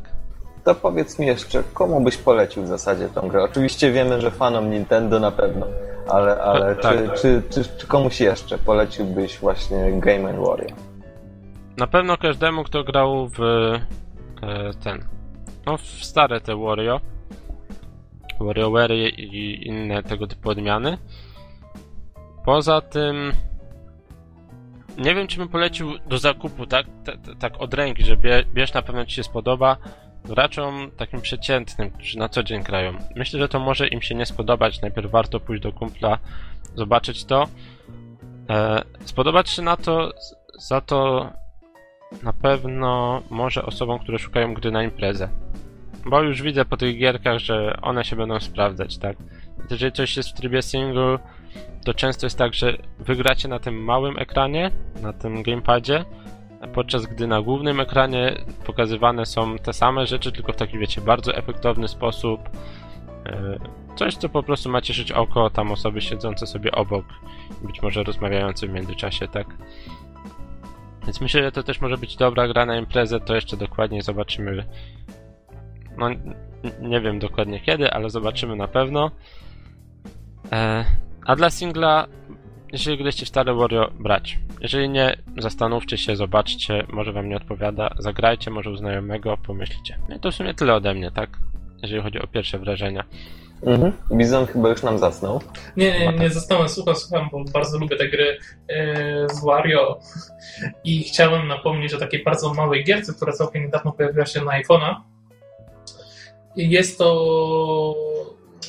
[0.68, 3.44] To powiedz mi jeszcze, komu byś polecił w zasadzie tą grę?
[3.44, 5.68] Oczywiście wiemy, że fanom Nintendo na pewno,
[6.10, 7.20] ale, ale Tak, czy, tak.
[7.20, 10.72] Czy, czy, czy komuś jeszcze poleciłbyś właśnie Game Warrior?
[11.78, 13.80] Na pewno każdemu, kto grał w e,
[14.84, 15.06] ten,
[15.66, 17.00] no w stare te Wario,
[18.40, 20.98] WarioWare i inne tego typu odmiany.
[22.46, 23.32] Poza tym,
[24.98, 28.74] nie wiem, czy bym polecił do zakupu, tak, tak, tak od ręki, że bie, bierz
[28.74, 29.78] na pewno ci się spodoba.
[30.28, 32.94] Graczom takim przeciętnym, którzy na co dzień grają.
[33.16, 34.82] Myślę, że to może im się nie spodobać.
[34.82, 36.18] Najpierw warto pójść do kumpla,
[36.76, 37.48] zobaczyć to.
[38.50, 40.14] E, spodobać się na to,
[40.60, 41.30] za to
[42.24, 45.30] na pewno może osobom, które szukają gry na imprezę.
[46.06, 49.18] Bo już widzę po tych gierkach, że one się będą sprawdzać, tak?
[49.70, 51.20] Jeżeli coś jest w trybie single,
[51.86, 56.06] to często jest tak, że wygracie na tym małym ekranie, na tym gamepadzie,
[56.74, 61.36] podczas gdy na głównym ekranie pokazywane są te same rzeczy, tylko w taki, wiecie, bardzo
[61.36, 62.50] efektowny sposób.
[63.26, 63.60] E,
[63.98, 67.06] Coś, co po prostu ma cieszyć oko, tam osoby siedzące sobie obok,
[67.64, 69.48] być może rozmawiające w międzyczasie, tak?
[71.04, 74.66] Więc myślę, że to też może być dobra gra na imprezę, to jeszcze dokładnie zobaczymy.
[75.98, 76.10] No,
[76.82, 79.12] nie wiem dokładnie kiedy, ale zobaczymy na pewno.
[80.52, 80.86] E,
[81.26, 82.08] a dla singla,
[82.72, 84.40] jeżeli graliście w stare Wario, brać.
[84.62, 89.98] Jeżeli nie, zastanówcie się, zobaczcie, może wam nie odpowiada, zagrajcie, może u znajomego, pomyślcie.
[90.10, 91.30] No i to w sumie tyle ode mnie, tak?
[91.82, 93.04] Jeżeli chodzi o pierwsze wrażenia.
[93.64, 93.94] Mhm.
[94.14, 95.42] Bizon chyba już nam zasnął.
[95.78, 100.00] Nie, nie, nie zostałem, słucham, słucham, bo bardzo lubię te gry e, z Wario
[100.84, 104.96] i chciałem napomnieć o takiej bardzo małej gierce, która całkiem niedawno pojawiła się na iPhone'a.
[106.56, 107.96] I Jest to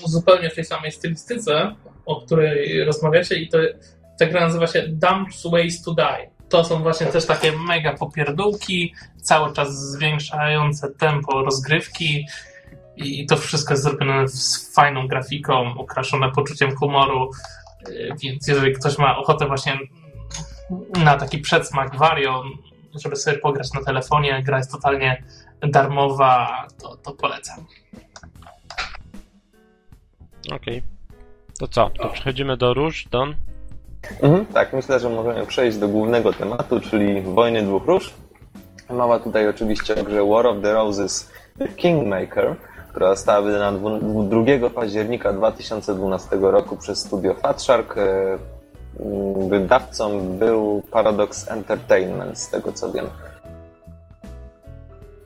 [0.06, 1.74] zupełnie w tej samej stylistyce,
[2.06, 3.58] o której rozmawiacie i to,
[4.18, 6.30] ta gra nazywa się Dumb's Ways to Die.
[6.48, 12.26] To są właśnie też takie mega popierdółki, cały czas zwiększające tempo rozgrywki,
[12.98, 17.30] i to wszystko jest zrobione z fajną grafiką, okraszone poczuciem humoru.
[17.88, 19.78] Yy, Więc jeżeli ktoś ma ochotę właśnie
[21.04, 22.42] na taki przedsmak Wario,
[22.94, 25.24] żeby sobie pograć na telefonie, gra jest totalnie
[25.62, 27.66] darmowa, to, to polecam.
[30.52, 30.82] Okej.
[31.60, 31.90] To co?
[32.02, 33.34] To przechodzimy do róż, Don?
[34.22, 34.46] Mhm.
[34.46, 38.14] Tak, myślę, że możemy przejść do głównego tematu, czyli Wojny Dwóch Róż.
[38.90, 41.30] Mowa tutaj oczywiście o grze War of the Roses
[41.76, 42.56] Kingmaker,
[42.88, 47.94] która została wydana 2 października 2012 roku przez studio Fatshark.
[49.48, 53.06] Wydawcą był Paradox Entertainment, z tego co wiem.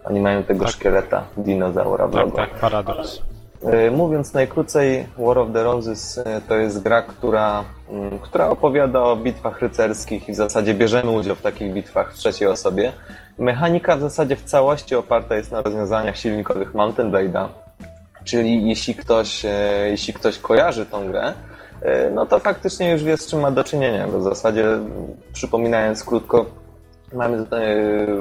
[0.04, 0.74] Oni mają tego Tak.
[0.74, 2.36] szkieleta dinozaura w Tak, logo.
[2.36, 3.22] tak, paradoks.
[3.64, 9.02] E, Mówiąc najkrócej, War of the Roses e, to jest gra, która, mm, która opowiada
[9.02, 12.92] o bitwach rycerskich i w zasadzie bierzemy udział w takich bitwach w trzeciej osobie.
[13.38, 17.48] Mechanika w zasadzie w całości oparta jest na rozwiązaniach silnikowych Mountain Blade'a,
[18.24, 19.48] czyli jeśli ktoś, e,
[19.90, 21.32] jeśli ktoś kojarzy tą grę,
[22.14, 24.64] no to faktycznie już wie z czym ma do czynienia, bo w zasadzie
[25.32, 26.46] przypominając krótko,
[27.14, 27.44] Mamy e,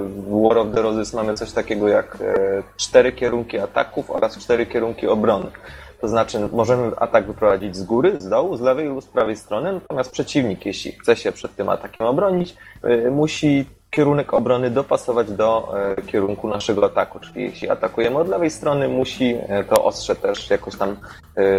[0.06, 4.66] w War of the Roses mamy coś takiego jak e, cztery kierunki ataków oraz cztery
[4.66, 5.46] kierunki obrony.
[6.02, 9.74] To znaczy możemy atak wyprowadzić z góry, z dołu, z lewej lub z prawej strony,
[9.74, 15.74] natomiast przeciwnik, jeśli chce się przed tym atakiem obronić, e, musi kierunek obrony dopasować do
[16.08, 17.20] kierunku naszego ataku.
[17.20, 19.38] Czyli jeśli atakujemy od lewej strony, musi
[19.70, 20.98] to ostrze też jakoś tam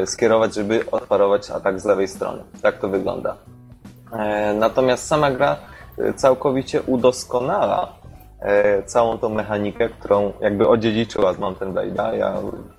[0.06, 2.42] skierować, żeby odparować atak z lewej strony.
[2.62, 3.36] Tak to wygląda.
[4.54, 5.56] Natomiast sama gra
[6.16, 7.92] całkowicie udoskonala
[8.40, 12.14] e, całą tą mechanikę, którą jakby odziedziczyła z Mountain Blade'a.
[12.14, 12.34] Ja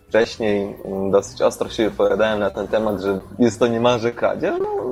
[0.07, 4.55] wcześniej mm, dosyć ostro się wypowiadałem na ten temat, że jest to niemalże kradzież.
[4.59, 4.83] No,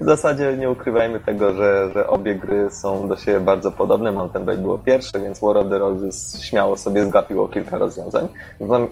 [0.00, 4.12] w zasadzie nie ukrywajmy tego, że, że obie gry są do siebie bardzo podobne.
[4.12, 8.28] Mountain Blade było pierwsze, więc War of the Roses śmiało sobie zgapiło kilka rozwiązań.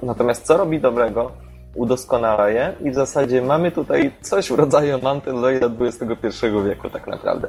[0.02, 1.30] Natomiast co robi dobrego?
[1.74, 7.06] udoskonala je i w zasadzie mamy tutaj coś w rodzaju Mountain Blade'a XXI wieku tak
[7.06, 7.48] naprawdę.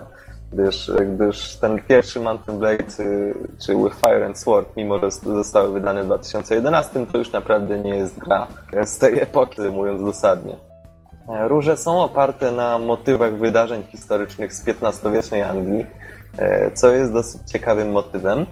[0.54, 6.04] Gdyż, gdyż ten pierwszy Mountain Blade, y, czy Fire and Sword, mimo że zostały wydane
[6.04, 8.48] w 2011, to już naprawdę nie jest gra
[8.84, 10.56] z tej epoki, mówiąc dosadnie.
[11.48, 15.86] Róże są oparte na motywach wydarzeń historycznych z XV-wiecznej Anglii,
[16.38, 18.46] e, co jest dosyć ciekawym motywem.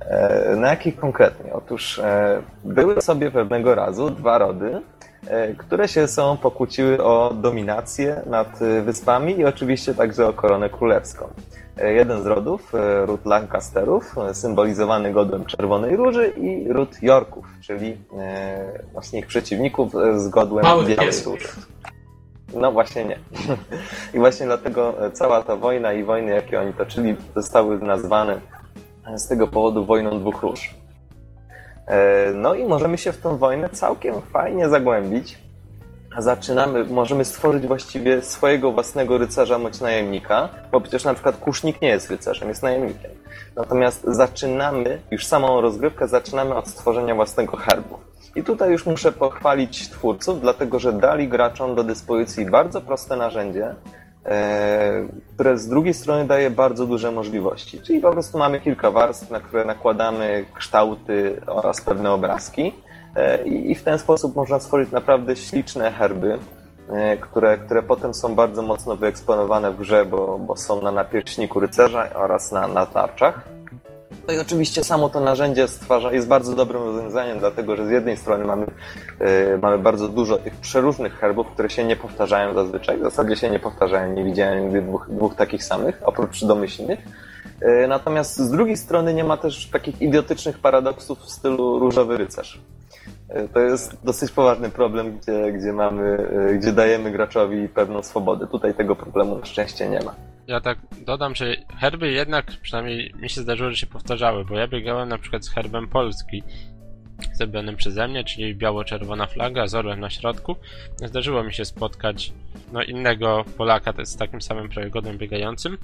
[0.00, 1.52] E, Na jakich konkretnie?
[1.52, 4.80] Otóż e, były sobie pewnego razu dwa rody, e,
[5.58, 11.28] które się są pokłóciły o dominację nad e, wyspami i oczywiście także o koronę królewską.
[11.78, 17.46] E, Jeden z rodów, e, ród Lancasterów, e, symbolizowany godłem Czerwonej Róży i ród Yorków,
[17.60, 20.96] czyli e, właśnie ich przeciwników e, z godłem Białej.
[21.24, 21.48] Róży.
[22.54, 23.18] No właśnie nie.
[24.14, 28.40] I właśnie dlatego e, cała ta wojna i wojny, jakie oni toczyli, zostały nazwane
[29.16, 30.79] z tego powodu wojną dwóch róż.
[31.90, 35.38] E, No i możemy się w tą wojnę całkiem fajnie zagłębić.
[36.18, 41.88] Zaczynamy, możemy stworzyć właściwie swojego własnego rycerza bądź najemnika, bo przecież na przykład kusznik nie
[41.88, 43.10] jest rycerzem, jest najemnikiem.
[43.56, 47.98] Natomiast zaczynamy, już samą rozgrywkę zaczynamy od stworzenia własnego herbu.
[48.36, 53.74] I tutaj już muszę pochwalić twórców, dlatego że dali graczom do dyspozycji bardzo proste narzędzie,
[55.34, 57.80] które z drugiej strony daje bardzo duże możliwości.
[57.80, 62.74] Czyli po prostu mamy kilka warstw, na które nakładamy kształty oraz pewne obrazki
[63.16, 66.38] e, i i w ten sposób można stworzyć naprawdę śliczne herby,
[66.88, 71.60] e, które, które potem są bardzo mocno wyeksponowane w grze, bo, bo są na napierśniku
[71.60, 73.59] rycerza oraz na, na tarczach.
[74.28, 78.16] No i oczywiście samo to narzędzie stwarza, jest bardzo dobrym rozwiązaniem, dlatego że z jednej
[78.16, 78.66] strony mamy,
[79.18, 82.98] e, mamy bardzo dużo tych przeróżnych herbów, które się nie powtarzają zazwyczaj.
[82.98, 86.98] W zasadzie się nie powtarzają, nie widziałem nigdy dwóch, dwóch takich samych, oprócz domyślnych.
[87.60, 92.60] E, Natomiast z drugiej strony nie ma też takich idiotycznych paradoksów w stylu różowy rycerz.
[93.28, 98.46] E, To jest dosyć poważny problem, gdzie, gdzie mamy, e, gdzie dajemy graczowi pewną swobodę.
[98.46, 100.14] Tutaj tego problemu na szczęście nie ma.
[100.50, 104.68] Ja tak dodam, że herby jednak, przynajmniej mi się zdarzyło, że się powtarzały, bo ja
[104.68, 106.42] biegałem na przykład z herbem Polski,
[107.32, 110.56] zrobionym przeze mnie, czyli biało-czerwona flaga z orłem na środku.
[110.96, 112.32] Zdarzyło mi się spotkać
[112.72, 115.78] no, innego Polaka z takim samym godem biegającym.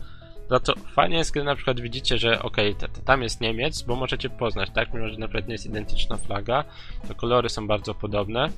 [0.50, 2.38] Za to fajnie jest, kiedy na przykład widzicie, że
[2.78, 4.94] t- tam jest Niemiec, bo możecie poznać, tak?
[4.94, 6.64] Mimo, że naprawdę nie jest identyczna flaga,
[7.08, 8.48] to kolory są bardzo podobne,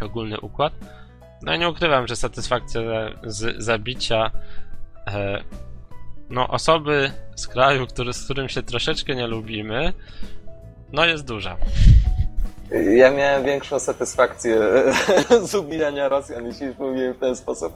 [0.00, 0.72] ogólny układ.
[1.42, 2.80] No i nie ukrywam, że satysfakcja
[3.24, 4.30] z zabicia
[5.06, 5.44] e,
[6.30, 9.92] no, osoby z kraju, który, z którym się troszeczkę nie lubimy,
[10.92, 11.56] no jest duża.
[12.96, 14.60] Ja miałem większą satysfakcję
[15.48, 17.72] z ubijania Rosjan, jeśli mówiłem w ten sposób,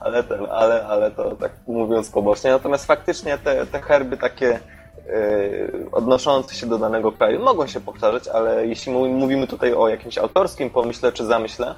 [0.00, 2.50] ale, ten, ale, ale to tak mówiąc pobocznie.
[2.50, 4.46] Natomiast faktycznie te, te herby takie
[5.06, 10.18] yy, odnoszące się do danego kraju mogą się powtarzać, ale jeśli mówimy tutaj o jakimś
[10.18, 11.74] autorskim pomyśle czy zamyśle,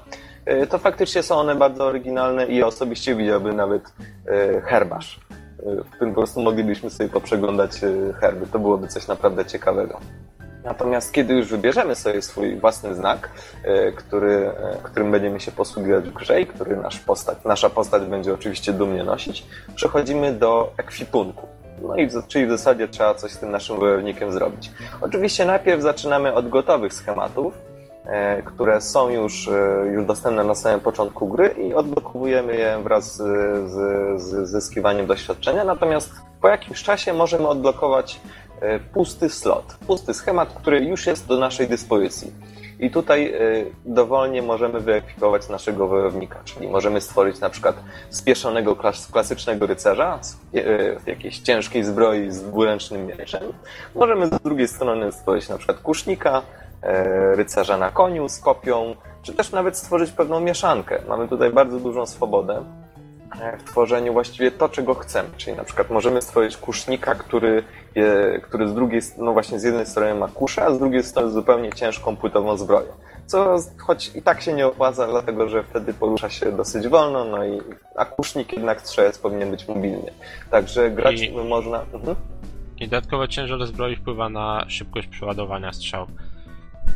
[0.71, 3.83] to faktycznie są one bardzo oryginalne i osobiście widziałbym nawet
[4.27, 5.21] yy, herbarz,
[5.67, 7.71] yy, w którym po prostu moglibyśmy sobie poprzeglądać
[8.21, 8.47] herby.
[8.47, 10.01] To byłoby coś naprawdę ciekawego.
[10.65, 13.31] Natomiast kiedy już wybierzemy sobie swój własny znak,
[13.65, 18.03] e, który, e, którym będziemy się posługiwać w grze i który nasz postać, nasza postać
[18.03, 21.47] będzie oczywiście dumnie nosić, przechodzimy do ekwipunku.
[21.83, 24.71] No i w, czyli w zasadzie trzeba coś z tym naszym wojownikiem zrobić.
[25.01, 27.78] Oczywiście najpierw zaczynamy od gotowych schematów, e,
[28.45, 33.23] które są już, e, już dostępne na samym początku gry i odblokowujemy je wraz z,
[33.71, 35.65] z, z zyskiwaniem doświadczenia.
[35.65, 38.21] Natomiast po jakimś czasie możemy odblokować
[38.61, 42.33] e, pusty slot, pusty schemat, który już jest do naszej dyspozycji.
[42.81, 43.35] I tutaj
[43.85, 47.77] dowolnie możemy wyekwipować naszego wojownika, czyli możemy stworzyć na przykład
[48.11, 50.19] spieszonego klas klasycznego rycerza
[51.01, 53.43] w jakiejś ciężkiej zbroi z dwuręcznym mieczem.
[53.95, 56.43] Możemy z drugiej strony stworzyć na przykład kusznika,
[57.35, 61.03] rycerza na koniu z kopią, czy też nawet stworzyć pewną mieszankę.
[61.09, 62.65] Mamy tutaj bardzo dużą swobodę
[63.59, 65.29] w tworzeniu właściwie to, czego chcemy.
[65.37, 67.63] Czyli na przykład możemy stworzyć kusznika, który,
[67.95, 71.31] je, który z drugiej no właśnie z jednej strony ma kuszę, a z drugiej strony
[71.31, 72.89] zupełnie ciężką płytową zbroję.
[73.27, 77.45] Co choć i tak się nie opłaca, dlatego że wtedy porusza się dosyć wolno, no
[77.45, 77.61] i
[77.97, 80.13] a kusznik jednak strzelec powinien być mobilny.
[80.51, 81.33] Także grać I...
[81.33, 81.81] można.
[81.93, 82.17] Mhm.
[82.79, 86.07] I dodatkowo ciężar zbroi wpływa na szybkość przeładowania strzał.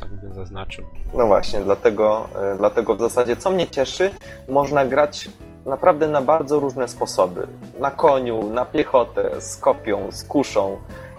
[0.01, 0.85] Tak bym zaznaczył.
[1.15, 4.11] No właśnie, dlatego, e, dlatego w zasadzie co mnie cieszy,
[4.49, 5.29] można grać
[5.67, 7.47] naprawdę na bardzo różne sposoby.
[7.81, 10.77] Na koniu, na piechotę, z kopią, z kuszą.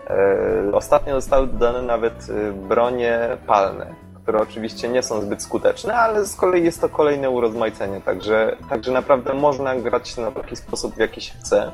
[0.10, 6.26] E, ostatnio zostały dodane nawet e, bronie palne, które oczywiście nie są zbyt skuteczne, ale
[6.26, 11.00] z kolei jest to kolejne urozmaicenie, także, także naprawdę można grać na taki sposób, w
[11.00, 11.72] jaki się chce.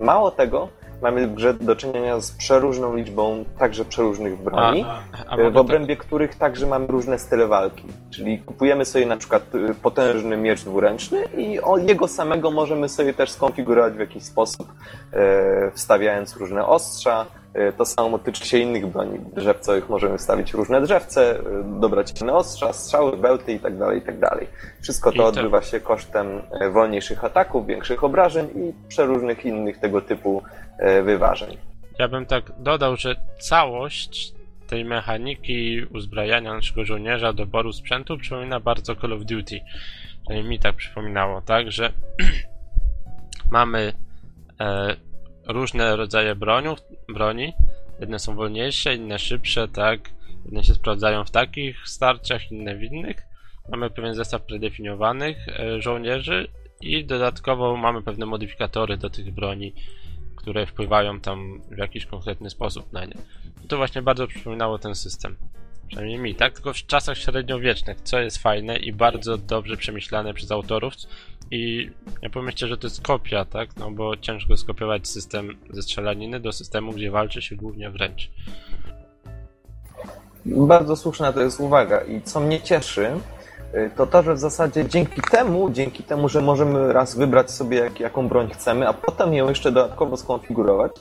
[0.00, 0.68] Mało tego,
[1.02, 5.96] mamy w grze do czynienia z przeróżną liczbą także przeróżnych broni, a, a w obrębie
[5.96, 6.06] tak...
[6.06, 7.84] których także mamy różne style walki.
[8.10, 13.30] Czyli kupujemy sobie na przykład y, potężny miecz dwuręczny i jego samego możemy sobie też
[13.30, 14.72] skonfigurować w jakiś sposób,
[15.12, 17.41] e, wstawiając różne ostrza, e,
[17.78, 19.88] to samo tyczy się innych broni drzewcowych.
[19.88, 21.42] Możemy wstawić różne drzewce, e,
[21.80, 24.20] dobrać inne ostrza, strzały, bełty itd., tak itd.
[24.20, 24.46] Tak
[24.82, 26.42] Wszystko to odbywa się kosztem
[26.72, 30.42] wolniejszych ataków, większych obrażeń i przeróżnych innych tego typu
[31.04, 31.56] wyważeń.
[31.98, 34.34] Ja bym tak dodał, że całość
[34.72, 39.60] tej mechaniki uzbrajania naszego żołnierza, doboru sprzętu przypomina bardzo Call of Duty.
[40.44, 41.92] Mi tak przypominało, tak, że
[43.50, 43.92] mamy
[44.60, 44.96] e,
[45.52, 46.78] różne rodzaje broniów,
[47.08, 47.52] broni.
[48.00, 50.00] Jedne są wolniejsze, inne szybsze, tak.
[50.44, 53.16] Jedne się sprawdzają w takich starciach, inne w innych.
[53.68, 56.48] Mamy pewien zestaw predefiniowanych e, żołnierzy
[56.80, 59.74] i dodatkowo mamy pewne modyfikatory do tych broni
[60.42, 63.14] które wpływają tam w jakiś konkretny sposób na nie.
[63.68, 65.36] To właśnie bardzo przypominało ten system.
[65.92, 66.52] Przynajmniej mi, tak?
[66.54, 70.92] Tylko w czasach średniowiecznych, co jest fajne i bardzo dobrze przemyślane przez autorów.
[71.50, 71.90] I
[72.22, 73.76] ja pomyślę, że to jest kopia, tak?
[73.76, 78.30] No bo ciężko skopiować system ze strzelaniny do systemu, gdzie walczy się głównie wręcz.
[80.46, 82.00] Bardzo słuszna to jest uwaga.
[82.00, 83.10] I co mnie cieszy,
[83.74, 87.78] Y, to to, że w zasadzie dzięki temu, dzięki temu, że możemy raz wybrać sobie
[87.78, 90.92] jak, jaką broń chcemy, a potem ją jeszcze dodatkowo skonfigurować,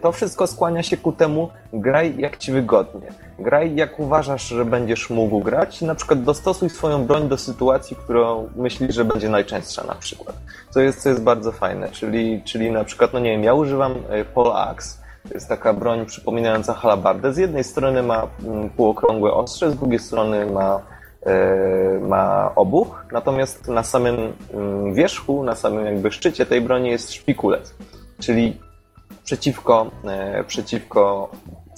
[0.00, 3.08] to wszystko skłania się ku temu, graj jak ci wygodnie.
[3.38, 8.48] Graj jak uważasz, że będziesz mógł grać na przykład dostosuj swoją broń do sytuacji, którą
[8.56, 10.36] myślisz, że będzie najczęstsza na przykład.
[10.70, 13.92] Co jest, co jest bardzo fajne, czyli, czyli na przykład, no nie wiem, ja używam
[13.92, 17.32] y, Pole Axe, to jest taka broń przypominająca halabardę.
[17.32, 20.80] Z jednej strony ma mm, półokrągłe ostrze, z drugiej strony ma
[21.26, 27.12] E, ma obuch, natomiast na samym mm, wierzchu, na samym jakby szczycie tej broni jest
[27.12, 27.74] szpikulec,
[28.18, 28.60] czyli
[29.30, 31.30] przeciwko, e, przeciwko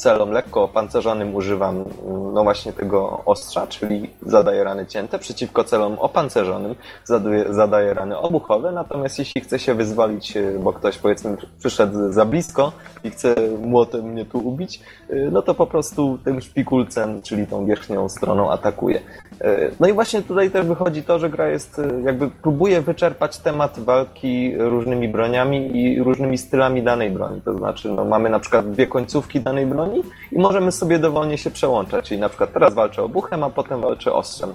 [0.03, 1.85] celom lekko opancerzonym używam
[2.33, 5.19] no właśnie tego ostrza, czyli zadaję rany cięte.
[5.19, 6.75] Przeciwko celom opancerzonym
[7.05, 12.25] zadaję, zadaję rany obuchowe, natomiast jeśli chce się wyzwolić, e, bo ktoś powiedzmy przyszedł za
[12.25, 12.73] blisko
[13.05, 14.81] i chce młotem mnie tu ubić,
[15.11, 19.01] e, no to po prostu tym szpikulcem, czyli tą wierzchnią stroną atakuje.
[19.41, 23.79] E, no i właśnie tutaj też wychodzi to, że gra jest, jakby próbuje wyczerpać temat
[23.81, 27.41] walki różnymi broniami i różnymi stylami danej broni.
[27.41, 31.39] To znaczy, no mamy na przykład dwie końcówki danej broni, broni i możemy sobie dowolnie
[31.39, 32.09] się przełączać.
[32.09, 34.55] Czyli na przykład teraz walczę obuchem, a potem walczę ostrzem.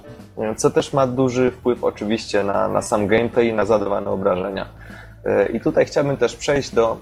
[0.58, 4.66] Co też ma duży wpływ oczywiście na, na sam gameplay i na zadawane obrażenia.
[5.26, 6.98] E, I tutaj chciałbym też przejść do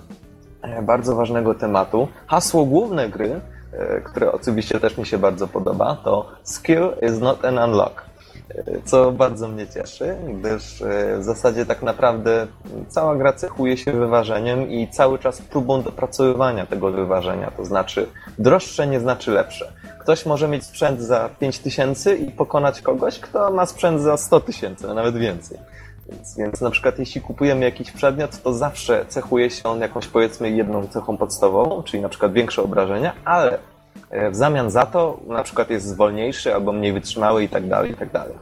[0.61, 2.07] e, bardzo ważnego tematu.
[2.27, 3.41] Hasło główne gry,
[3.73, 8.14] e, które oczywiście też mi się bardzo podoba, to Skill is not an unlock
[8.85, 12.47] co bardzo mnie cieszy, gdyż e, w zasadzie tak naprawdę
[12.87, 18.07] cała gra cechuje się wyważeniem i cały czas próbą dopracowywania tego wyważenia, to znaczy
[18.39, 19.73] droższe nie znaczy lepsze.
[19.99, 24.89] Ktoś może mieć sprzęt za 5000 i pokonać kogoś, kto ma sprzęt za 100 tysięcy,
[24.89, 25.57] a nawet więcej.
[26.09, 30.49] Więc, więc na przykład jeśli kupujemy jakiś przedmiot, to zawsze cechuje się on jakąś powiedzmy
[30.49, 33.57] jedną cechą podstawową, czyli na przykład większe obrażenia, ale
[34.31, 37.95] w zamian za to na przykład jest wolniejszy albo mniej wytrzymały i tak dalej, i
[37.95, 38.33] tak dalej.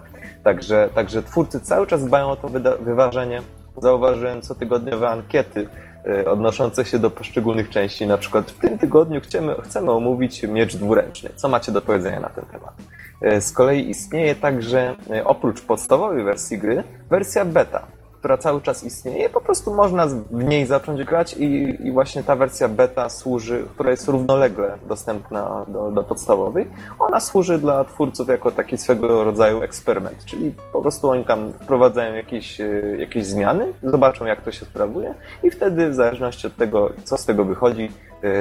[0.43, 2.49] Także, także twórcy cały czas dbają o to
[2.79, 3.41] wyważenie.
[3.77, 5.67] zauważyłem cotygodniowe ankiety
[6.05, 8.07] e, odnoszące się do poszczególnych części.
[8.07, 11.29] Na przykład w tym tygodniu chcemy, chcemy omówić miecz dwuręczny.
[11.35, 12.73] Co macie do powiedzenia na ten temat?
[13.21, 17.87] E, z kolei istnieje także, e, oprócz podstawowej wersji gry, wersja beta,
[18.23, 22.35] która cały czas istnieje, po prostu można w niej zacząć grać i, i właśnie ta
[22.35, 26.67] wersja beta służy, która jest równolegle dostępna do, do podstawowej,
[26.99, 32.15] ona służy dla twórców jako taki swego rodzaju eksperyment, czyli po prostu oni tam wprowadzają
[32.15, 32.65] jakieś, e,
[32.97, 35.13] jakieś zmiany, zobaczą jak to się sprawuje
[35.43, 37.91] i wtedy w zależności od tego, co z tego wychodzi,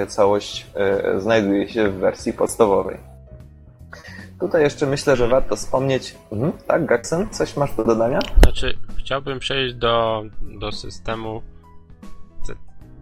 [0.09, 0.67] całość
[1.19, 3.12] znajduje się w wersji podstawowej.
[4.43, 6.15] Tutaj jeszcze myślę, że warto wspomnieć.
[6.33, 8.19] Mhm, tak, Gaxen, coś masz do dodania?
[8.43, 11.43] Znaczy, chciałbym przejść do, do systemu
[12.47, 12.55] te,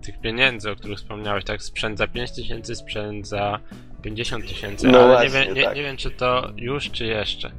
[0.06, 1.62] tych pieniędzy, o których wspomniałeś, tak?
[1.62, 3.58] Sprzęt za 5 tysięcy, sprzęt za
[4.02, 5.76] 50 tysięcy, no ale właśnie, nie, wiem, nie, tak.
[5.76, 7.50] nie wiem, czy to już, czy jeszcze.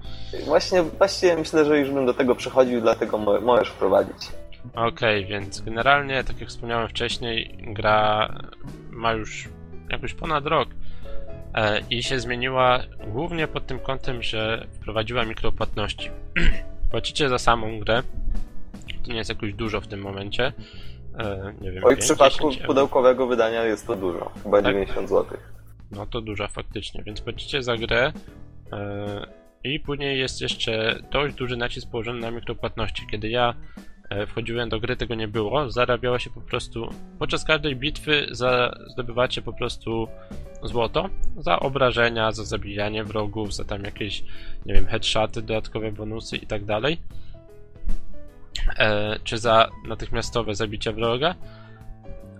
[0.45, 4.27] Właśnie, właściwie myślę, że już bym do tego przechodził, dlatego mo- możesz wprowadzić.
[4.75, 8.29] Okej, więc generalnie, tak jak wspomniałem wcześniej, gra
[8.91, 9.49] ma już
[9.89, 10.69] jakoś ponad rok
[11.89, 16.09] i się zmieniła głównie pod tym kątem, że wprowadziła mikropłatności.
[16.91, 18.03] Płacicie za samą grę,
[19.03, 20.53] to nie jest jakoś dużo w tym momencie.
[21.19, 22.67] E, nie wiem, Oj, w 5, przypadku 10 euro.
[22.67, 24.71] pudełkowego wydania jest to dużo, chyba Tak?
[24.73, 25.37] 90 zł.
[25.91, 28.11] No to dużo faktycznie, więc płacicie za grę
[28.73, 29.25] e,
[29.63, 33.07] i później jest jeszcze dość duży nacisk położony na mikropłatności.
[33.11, 33.81] Kiedy ja e,
[34.28, 35.72] wchodziłem do gry, tego nie było.
[35.72, 36.89] Zarabiało się po prostu.
[37.20, 40.07] Podczas każdej bitwy za, zdobywacie po prostu
[40.64, 44.24] złoto za obrażenia, za zabijanie wrogów, za tam jakieś,
[44.66, 46.97] nie wiem, headshoty, dodatkowe bonusy i tak dalej.
[48.78, 51.36] E, czy za natychmiastowe zabicie wroga.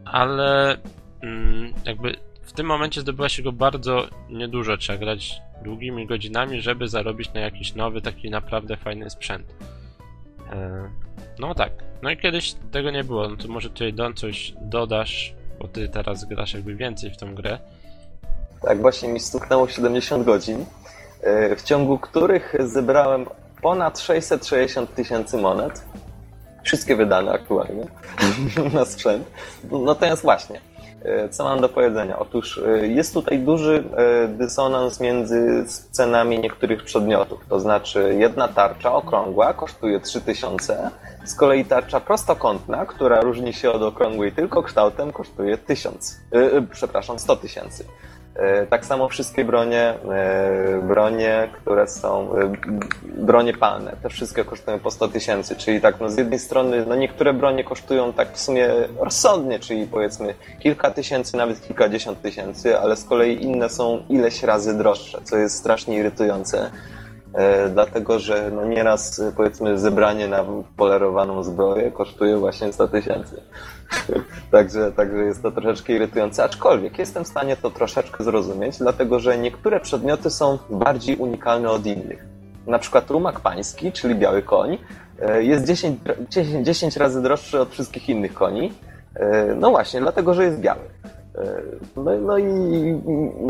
[0.06, 0.78] Ale
[1.22, 4.78] mm, jakby w tym momencie zdobywa się go bardzo niedużo.
[4.78, 9.56] Trzeba grać długimi godzinami, żeby zarobić na jakiś nowy, taki naprawdę fajny sprzęt.
[11.40, 11.72] No tak.
[12.02, 13.28] No i kiedyś tego nie było.
[13.28, 17.36] No to może tutaj Don coś dodasz, bo ty teraz grasz jakby więcej w tą
[17.36, 17.60] grę.
[18.62, 20.66] Tak, właśnie mi stuknęło 70 godzin,
[21.22, 23.26] e, w ciągu których zebrałem
[23.62, 25.84] ponad 660 tysięcy monet.
[26.64, 27.86] Wszystkie wydane aktualnie
[28.74, 29.32] na sprzęt.
[29.72, 30.62] Natomiast właśnie,
[31.04, 32.20] e, co mam do powiedzenia?
[32.20, 33.84] Otóż e, jest tutaj duży
[34.28, 37.46] dysonans między cenami niektórych przedmiotów.
[37.50, 40.92] To znaczy jedna tarcza okrągła kosztuje 3000,
[41.26, 46.20] z kolei tarcza prostokątna, która różni się od okrągłej tylko kształtem, kosztuje 1000.
[46.34, 47.86] E, e, przepraszam, 100 tysięcy.
[48.36, 52.54] E, Tak samo wszystkie bronie, e, bronie, które są, e,
[53.04, 56.96] bronie palne, te wszystkie kosztują po 100 tysięcy, czyli tak, no z jednej strony, no
[56.96, 58.70] niektóre bronie kosztują tak w sumie
[59.00, 64.78] rozsądnie, czyli powiedzmy kilka tysięcy, nawet kilkadziesiąt tysięcy, ale z kolei inne są ileś razy
[64.78, 66.72] droższe, co jest strasznie irytujące.
[67.34, 70.46] E, dlatego, że no nieraz e, powiedzmy zebranie na
[70.78, 73.42] polerowaną zbroję kosztuje właśnie 100 tysięcy.
[74.52, 79.38] Także, także jest to troszeczkę irytujące, aczkolwiek jestem w stanie to troszeczkę zrozumieć, dlatego że
[79.38, 82.26] niektóre przedmioty są bardziej unikalne od innych.
[82.68, 84.78] Na przykład rumak pański, czyli biały koń,
[85.22, 88.74] e, jest 10, 10, 10 razy droższy od wszystkich innych koni.
[89.56, 90.82] No właśnie, dlatego że jest biały.
[91.36, 91.62] E,
[91.96, 92.44] No, no i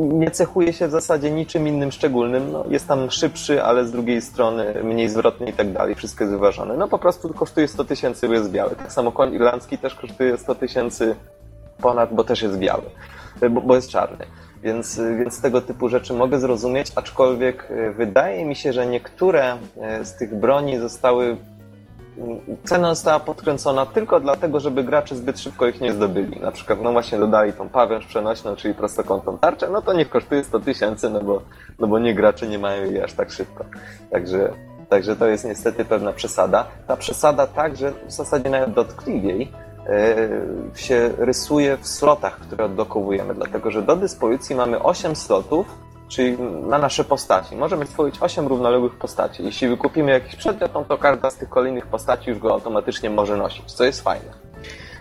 [0.01, 2.51] nie cechuje się w zasadzie niczym innym szczególnym.
[2.51, 5.95] No, jest tam szybszy, ale z drugiej strony mniej zwrotny i tak dalej.
[5.95, 6.77] Wszystko jest wyważone.
[6.77, 8.75] No po prostu kosztuje 100 tysięcy, bo jest biały.
[8.75, 11.15] Tak samo koń irlandzki też kosztuje 100 tysięcy
[11.81, 12.83] ponad, bo też jest biały,
[13.41, 14.25] e, bo, bo jest czarny.
[14.63, 17.67] Więc, e, więc tego typu rzeczy mogę zrozumieć, aczkolwiek
[17.97, 19.57] wydaje mi się, że niektóre
[20.03, 21.37] z tych broni zostały
[22.63, 26.39] cena została podkręcona tylko dlatego, żeby gracze zbyt szybko ich nie zdobyli.
[26.39, 30.43] Na przykład, no właśnie dodali tą pawęż przenośną, czyli prostokątną tarczę, no to niech kosztuje
[30.43, 31.41] 100 tysięcy, no bo,
[31.79, 33.65] no bo nie gracze nie mają jej aż tak szybko.
[34.11, 34.53] Także,
[34.89, 36.67] także to jest niestety pewna przesada.
[36.87, 39.51] Ta przesada także w zasadzie nawet dotkliwiej
[39.87, 40.15] e,
[40.75, 46.37] się rysuje w slotach, które oddokowujemy, dlatego że do dyspozycji mamy 8 slotów, czyli
[46.67, 47.55] na nasze postaci.
[47.55, 49.43] Możemy stworzyć 8 równoległych postaci.
[49.43, 53.37] Jeśli wykupimy jakiś przedmiot, no to każda z tych kolejnych postaci już go automatycznie może
[53.37, 54.31] nosić, co jest fajne.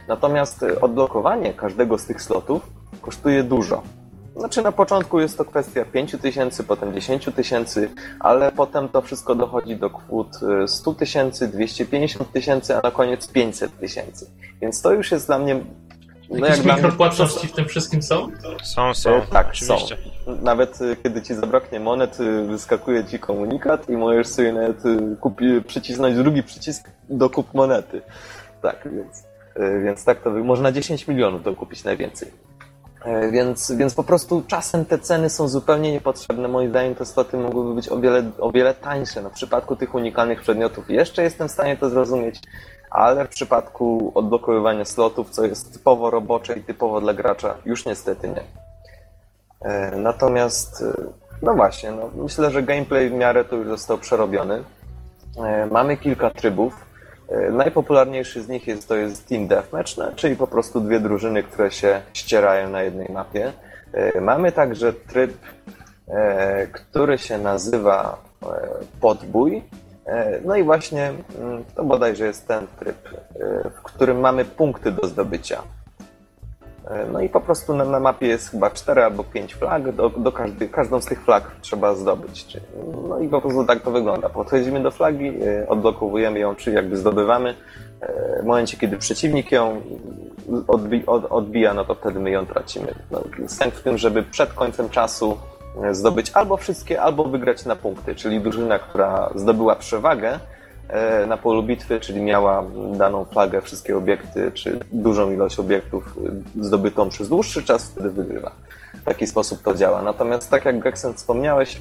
[0.08, 2.62] Natomiast y, odblokowanie każdego z tych slotów
[3.02, 3.82] kosztuje dużo.
[4.36, 7.90] Znaczy na początku jest to kwestia 5 tysięcy, potem 10 tysięcy,
[8.20, 10.28] ale potem to wszystko dochodzi do kwot
[10.64, 14.30] y, 100 tysięcy, 250 tysięcy, a na koniec 500 tysięcy.
[14.62, 15.54] Więc to już jest dla mnie...
[16.30, 18.28] No Jakieś jak dla mnie- mikropłatności w tym wszystkim są?
[18.62, 19.96] Są, są, tak, oczywiście.
[19.96, 20.10] są.
[20.42, 25.16] Nawet y, kiedy ci zabraknie monet, y, wyskakuje ci komunikat i możesz sobie nawet y,
[25.20, 28.02] kupi, przycisnąć drugi przycisk do kup monety.
[28.62, 29.24] Tak, więc,
[29.84, 32.30] więc tak to można 10 milionów dokupić najwięcej.
[33.04, 36.48] E, Więc, więc po prostu czasem te ceny są zupełnie niepotrzebne.
[36.48, 39.22] Moim zdaniem te sloty mogłyby być o wiele, o wiele tańsze.
[39.22, 42.40] No, w przypadku tych unikalnych przedmiotów jeszcze jestem w stanie to zrozumieć,
[42.90, 48.28] ale w przypadku odblokowywania slotów, co jest typowo robocze i typowo dla gracza, już niestety
[48.28, 48.69] nie.
[49.64, 50.92] E, natomiast, e,
[51.42, 54.62] no właśnie, no myślę, że gameplay w miarę to już został przerobiony.
[55.38, 56.90] E, mamy kilka trybów.
[57.52, 61.70] Najpopularniejszy z nich jest to jest Team Deathmatch, no, czyli po prostu dwie drużyny, które
[61.70, 63.52] się ścierają na jednej mapie.
[64.20, 65.32] Mamy także tryb,
[66.72, 68.22] który się nazywa
[69.00, 69.62] Podbój.
[70.44, 73.08] No i właśnie mm, to bodajże jest ten tryb,
[73.74, 75.62] w którym mamy punkty do zdobycia.
[76.90, 80.08] E, no i po prostu na, na mapie jest chyba 4 albo 5 flag, do,
[80.08, 82.56] do każdy, każdą z tych flag trzeba zdobyć.
[83.08, 84.28] No i po prostu tak to wygląda.
[84.28, 87.54] Podchodzimy do flagi, e, odblokowujemy ją, czyli jakby zdobywamy.
[88.00, 89.80] E, w momencie, kiedy przeciwnik ją
[90.68, 92.94] odbi od, odbija, no to wtedy my ją tracimy.
[93.10, 93.22] No,
[93.72, 95.38] w tym, żeby przed końcem czasu
[95.92, 100.38] zdobyć albo wszystkie, albo wygrać na punkty, czyli drużyna, która zdobyła przewagę,
[101.26, 106.18] na polu bitwy, czyli miała daną flagę, wszystkie obiekty, czy dużą ilość obiektów
[106.60, 108.50] zdobytą przez dłuższy czas, wtedy wygrywa.
[108.94, 110.02] W taki sposób to działa.
[110.02, 111.80] Natomiast tak jak Gexen wspomniałeś,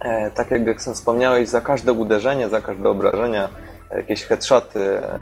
[0.00, 3.48] e, tak jak Gexen wspomniałeś, za każde uderzenie, za każde obrażenia,
[3.96, 5.18] jakieś headshoty, e,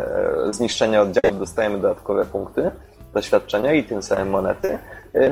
[0.50, 2.70] zniszczenia oddziałów dostajemy dodatkowe punkty
[3.14, 4.78] doświadczenia i tym samym monety.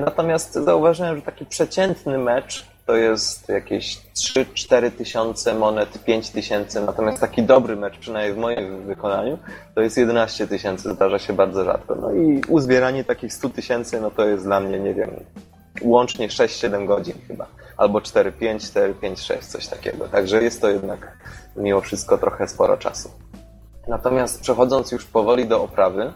[0.00, 7.20] Natomiast zauważyłem, że taki przeciętny mecz to jest jakieś 3-4 tysiące monet, 5 tysięcy, natomiast
[7.20, 9.38] taki dobry mecz, przynajmniej w moim wykonaniu,
[9.74, 11.94] to jest 11 tysięcy, zdarza się bardzo rzadko.
[11.94, 15.10] No i uzbieranie takich 100 tysięcy, no to jest dla mnie, nie wiem,
[15.82, 18.32] łącznie 6-7 godzin chyba, albo 4-5,
[19.00, 20.08] 4-5-6, coś takiego.
[20.08, 21.18] Także jest to jednak
[21.56, 23.10] mimo wszystko trochę sporo czasu.
[23.88, 26.12] Natomiast przechodząc już powoli do oprawy,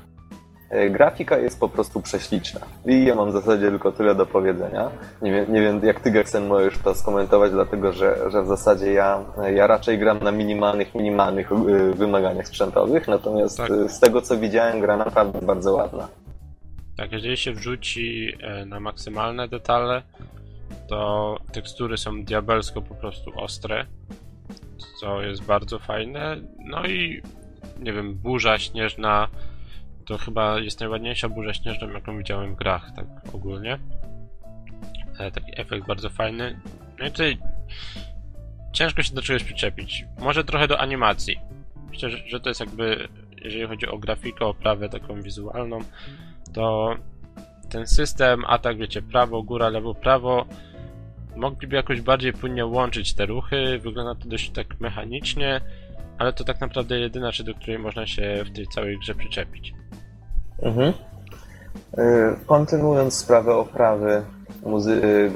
[0.90, 2.60] grafika jest po prostu prześliczna.
[2.86, 4.90] I ja mam w zasadzie tylko tyle do powiedzenia.
[5.22, 8.92] Nie wiem, nie wiem jak ty, Geksen, możesz to skomentować, dlatego że, że w zasadzie
[8.92, 11.56] ja, ja raczej gram na minimalnych, minimalnych e,
[11.94, 13.70] wymaganiach sprzętowych, natomiast tak.
[13.70, 16.08] E, z tego, co widziałem, gra naprawdę bardzo ładna.
[16.96, 18.32] Tak, jeżeli się wrzuci
[18.66, 20.02] na maksymalne detale,
[20.88, 23.86] to tekstury są diabelsko po prostu ostre,
[25.00, 26.36] co jest bardzo fajne.
[26.64, 27.22] No i
[27.80, 29.28] nie wiem, burza śnieżna
[30.06, 33.78] to chyba jest najładniejsza burza śnieżna, jaką widziałem w grach, tak ogólnie.
[35.18, 36.60] E, taki efekt bardzo fajny.
[36.98, 37.38] No i tutaj
[38.72, 40.04] ciężko się do czegoś przyczepić.
[40.18, 41.40] Może trochę do animacji.
[41.90, 43.08] Myślę, że, że to jest jakby,
[43.44, 45.78] jeżeli chodzi o grafikę, oprawę taką wizualną,
[46.52, 46.96] to
[47.70, 50.46] ten system, atak, wiecie, prawo, góra, lewo, prawo,
[51.36, 53.78] mogliby jakoś bardziej płynnie łączyć te ruchy.
[53.78, 55.60] Wygląda to dość tak mechanicznie,
[56.18, 59.74] ale to tak naprawdę jedyna rzecz, do której można się w tej całej grze przyczepić.
[60.62, 60.92] Mhm.
[61.98, 64.22] Y, kontynuując sprawę oprawy
[64.62, 65.30] muzy- y,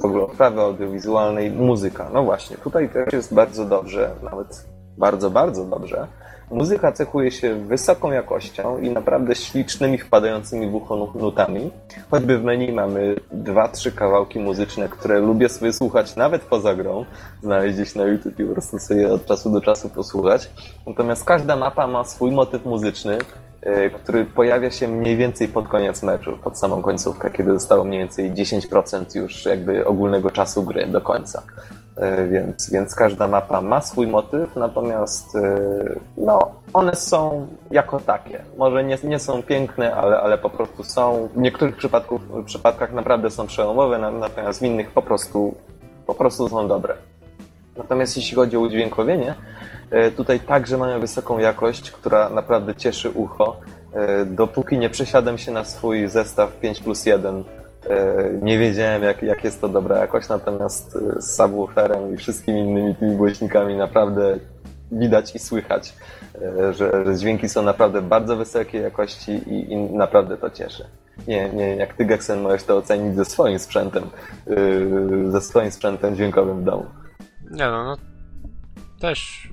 [0.00, 2.10] w ogóle oprawy audiowizualnej, muzyka.
[2.12, 4.68] No właśnie, tutaj też jest bardzo dobrze, nawet
[4.98, 6.06] bardzo, bardzo dobrze.
[6.50, 11.70] Muzyka cechuje się wysoką jakością i naprawdę ślicznymi, wpadającymi w ucho nutami.
[12.10, 17.04] Choćby w menu mamy dwa, trzy kawałki muzyczne, które lubię sobie słuchać nawet poza grą.
[17.42, 20.50] Znaleźć gdzieś na YouTube i po prostu sobie od czasu do czasu posłuchać.
[20.86, 23.18] Natomiast każda mapa ma swój motyw muzyczny,
[23.66, 28.00] E, który pojawia się mniej więcej pod koniec meczu, pod samą końcówkę, kiedy zostało mniej
[28.00, 31.42] więcej 10% już jakby ogólnego czasu gry do końca.
[31.96, 35.58] E, więc, więc każda mapa ma swój motyw, natomiast e,
[36.16, 36.38] no,
[36.72, 38.44] one są jako takie.
[38.58, 41.28] Może nie, nie są piękne, ale, ale po prostu są.
[41.34, 45.54] W niektórych przypadków, w przypadkach naprawdę są przełomowe, natomiast w innych po prostu,
[46.06, 46.94] po prostu są dobre.
[47.76, 49.34] Natomiast jeśli chodzi o udźwiękowienie,
[49.90, 53.56] E, tutaj także mamy wysoką jakość, która naprawdę cieszy ucho.
[54.26, 57.44] Dopóki nie przesiadłem się na swój zestaw 5 plus 1, e,
[58.42, 63.16] nie wiedziałem, jak, jak jest to dobra jakość, natomiast z subwooferem i wszystkimi innymi tymi
[63.16, 64.38] głośnikami naprawdę
[64.92, 65.94] widać i słychać,
[66.72, 70.84] że, że dźwięki są naprawdę bardzo wysokiej jakości i, i naprawdę to cieszy.
[71.28, 74.04] Nie, nie, jak ty, Gexen, możesz to ocenić ze swoim sprzętem,
[75.28, 76.86] ze swoim sprzętem dźwiękowym w domu.
[77.50, 77.96] Nie no, no
[79.00, 79.48] też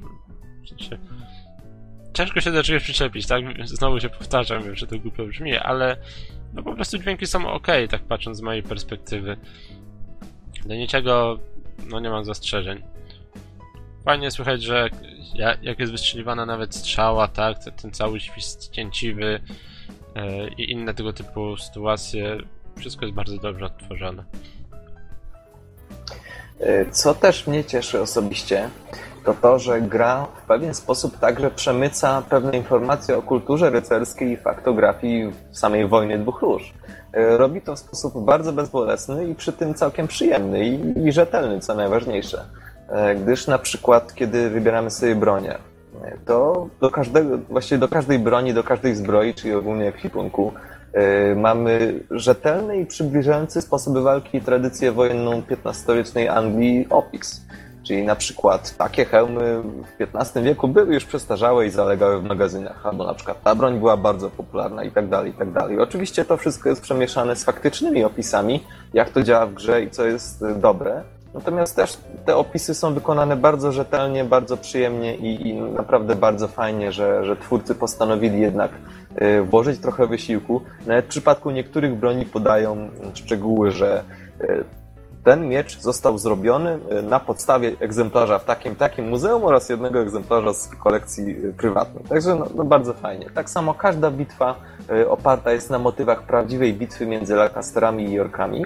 [2.13, 3.43] ciężko się do czegoś przyczepić, tak?
[3.65, 5.97] Znowu się powtarzam, wiem, że to głupio brzmi, ale
[6.53, 9.37] no po prostu dźwięki są ok, tak patrząc z mojej perspektywy.
[10.65, 11.39] Do niczego,
[11.89, 12.83] no nie mam zastrzeżeń.
[14.05, 14.89] Fajnie słychać, że
[15.61, 19.39] jak jest wystrzeliwana nawet strzała, tak, ten cały świst cięciwy
[20.15, 22.37] yy, i inne tego typu sytuacje,
[22.77, 24.23] wszystko jest bardzo dobrze odtworzone.
[26.59, 28.69] E, co też mnie cieszy osobiście,
[29.25, 34.37] to to, że gra w pewien sposób także przemyca pewne informacje o kulturze rycerskiej i
[34.37, 36.73] faktografii samej wojny dwóch róż.
[37.13, 41.59] E, robi to w sposób bardzo bezbolesny i przy tym całkiem przyjemny i, i rzetelny,
[41.59, 42.45] co najważniejsze.
[42.89, 45.57] E, gdyż na przykład, kiedy wybieramy sobie bronię,
[46.25, 50.51] to do każdego, właściwie do każdej broni, do każdej zbroi, czyli ogólnie ekwipunku,
[51.35, 57.41] mamy rzetelny i przybliżający sposoby walki i tradycję wojenną XV-wiecznej Anglii opis.
[57.83, 62.85] Czyli na przykład takie hełmy w XV wieku były już przestarzałe i zalegały w magazynach,
[62.85, 65.79] albo na przykład ta broń była bardzo popularna i tak dalej, i tak dalej.
[65.79, 68.63] Oczywiście to wszystko jest przemieszane z faktycznymi opisami,
[68.93, 71.03] jak to działa w grze i co jest dobre.
[71.33, 76.91] Natomiast też te opisy są wykonane bardzo rzetelnie, bardzo przyjemnie i, i naprawdę bardzo fajnie,
[76.91, 78.71] że, że twórcy postanowili jednak
[79.21, 80.61] y, włożyć trochę wysiłku.
[80.87, 84.03] Nawet w przypadku niektórych broni podają szczegóły, że
[84.41, 84.63] y,
[85.23, 90.53] ten miecz został zrobiony y, na podstawie egzemplarza w takim takim muzeum oraz jednego egzemplarza
[90.53, 92.03] z kolekcji prywatnej.
[92.03, 93.29] Także no, no bardzo fajnie.
[93.29, 94.55] Tak samo każda bitwa
[95.09, 98.65] oparta jest na motywach prawdziwej bitwy między Lancasterami i Yorkami.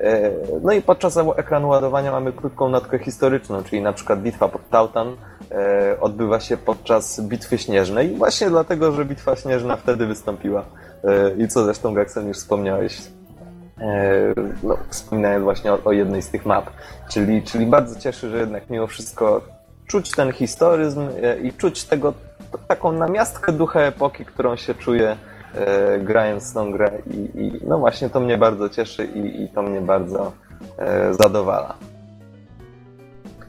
[0.00, 0.30] E,
[0.62, 5.16] no i podczas ekranu ładowania mamy krótką notkę historyczną, czyli na przykład bitwa pod Tautan
[5.50, 10.64] e, odbywa się podczas bitwy śnieżnej, właśnie dlatego, że bitwa śnieżna wtedy wystąpiła.
[11.04, 13.02] E, I co zresztą, Gaxen, już wspomniałeś,
[14.62, 16.70] no, wspominając właśnie o, o, jednej z tych map.
[17.10, 19.40] Czyli, czyli bardzo cieszy, że jednak mimo wszystko
[19.86, 21.08] czuć ten historyzm
[21.42, 22.14] i czuć tego,
[22.68, 25.16] taką namiastkę ducha epoki, którą się czuje
[25.54, 29.62] e, grając tą grę i, i, no właśnie to mnie bardzo cieszy i, i to
[29.62, 30.32] mnie bardzo
[30.78, 31.74] e, zadowala.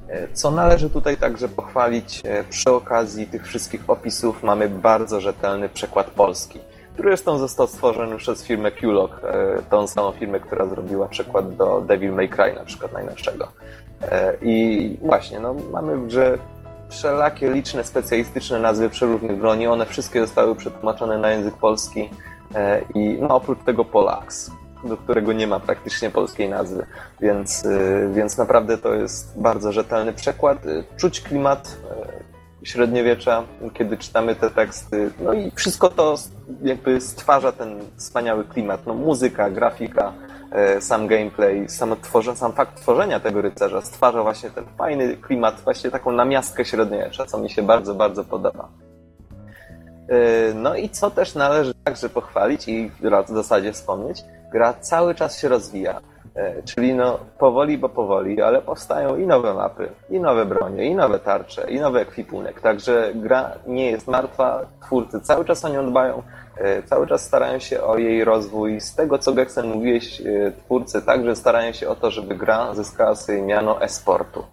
[0.10, 5.70] E, co należy tutaj także pochwalić, e, przy okazji tych wszystkich opisów mamy bardzo rzetelny
[5.70, 6.60] przekład polski,
[6.96, 11.82] który zresztą został stworzony przez firmę Qlog, e, tą samą firmę, która zrobiła przekład do
[11.82, 13.48] Devil May Cry na przykład najnowszego.
[14.42, 16.38] I właśnie, no, mamy w grze
[16.90, 19.68] wszelakie liczne specjalistyczne nazwy przeróżnych broni.
[19.68, 22.10] One wszystkie zostały przetłumaczone na język polski
[22.56, 24.52] e, i no, oprócz tego Polax,
[24.84, 26.86] do którego nie ma praktycznie polskiej nazwy,
[27.22, 30.66] więc, e, więc naprawdę to jest bardzo rzetelny przekład.
[30.66, 31.78] E, czuć klimat
[32.66, 33.44] średniowiecza,
[33.74, 35.12] kiedy czytamy te teksty.
[35.20, 36.16] No i wszystko to
[36.64, 38.86] jakby stwarza ten wspaniały klimat.
[38.86, 40.14] No, muzyka, grafika,
[40.56, 45.62] E, sam gameplay, sam, tworze, sam fakt tworzenia tego rycerza stwarza właśnie ten fajny klimat,
[45.64, 48.70] właśnie taką namiastkę średniowiecza, co mi się bardzo, bardzo podoba.
[50.10, 55.40] E, no i co też należy także pochwalić i w zasadzie wspomnieć, gra cały czas
[55.40, 56.02] się rozwija.
[56.36, 60.96] E, czyli no powoli, bo powoli, ale powstają i nowe mapy, i nowe bronie, i
[60.96, 62.62] nowe tarcze, i nowy ekwipunek.
[62.62, 66.24] Także gra nie jest martwa, twórcy cały czas o nią dbają,
[66.58, 68.82] E, cały czas starają się o jej rozwój.
[68.82, 73.16] Z tego, co Gexen mówiłeś, e, twórcy także starają się o to, żeby gra zyskała
[73.16, 74.46] sobie miano e-sportu.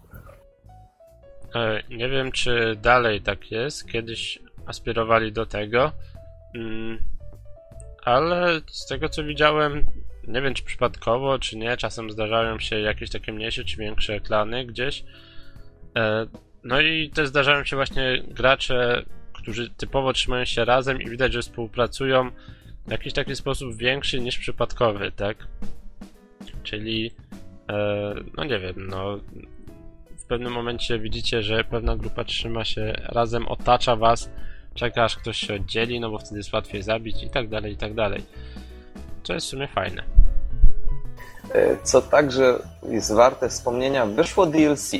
[1.90, 3.92] Nie wiem, czy dalej tak jest.
[3.92, 5.92] Kiedyś aspirowali do tego,
[6.54, 6.98] mm,
[8.04, 9.86] ale z tego, co widziałem,
[10.28, 14.66] nie wiem, czy przypadkowo, czy nie, czasem zdarzają się jakieś takie mniejsze czy większe klany
[14.66, 15.04] gdzieś.
[16.64, 19.04] No i też zdarzają się właśnie gracze
[19.42, 22.30] którzy typowo trzymają się razem i widać, że współpracują
[22.86, 25.36] w jakiś taki sposób większy niż przypadkowy, tak?
[26.62, 27.10] Czyli,
[27.70, 29.18] e, no nie wiem, no
[30.18, 34.30] w pewnym momencie widzicie, że pewna grupa trzyma się razem, otacza was,
[34.74, 37.76] czeka aż ktoś się oddzieli, no bo wtedy jest łatwiej zabić i tak dalej, i
[37.76, 38.22] tak dalej.
[39.22, 40.02] To jest w sumie fajne.
[41.54, 42.58] E, co także
[42.88, 44.92] jest warte wspomnienia, wyszło DLC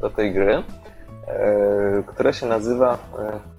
[0.00, 3.56] do tej gry, e, które się nazywa e,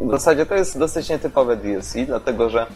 [0.00, 2.66] w zasadzie to jest dosyć nietypowe DLC, dlatego że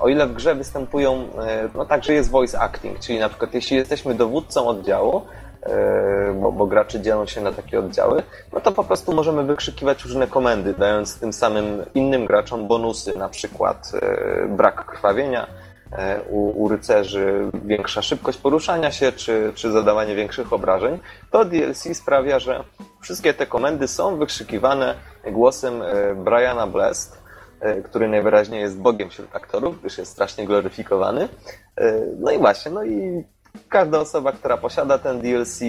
[0.00, 1.28] o ile w grze występują,
[1.74, 5.22] no także jest voice acting, czyli na przykład jeśli jesteśmy dowódcą oddziału,
[6.34, 10.26] bo, bo gracze dzielą się na takie oddziały, no to po prostu możemy wykrzykiwać różne
[10.26, 13.92] komendy, dając tym samym innym graczom bonusy, na przykład
[14.48, 15.46] brak krwawienia,
[16.30, 20.98] u, u rycerzy większa szybkość poruszania się, czy, czy zadawanie większych obrażeń,
[21.30, 22.64] to DLC sprawia, że
[23.00, 24.94] wszystkie te komendy są wykrzykiwane
[25.26, 27.22] głosem e, Briana Blest,
[27.60, 31.28] e, który najwyraźniej jest bogiem wśród aktorów, gdyż jest strasznie gloryfikowany.
[31.76, 33.24] E, no i właśnie, no i
[33.68, 35.60] każda osoba, która posiada ten DLC,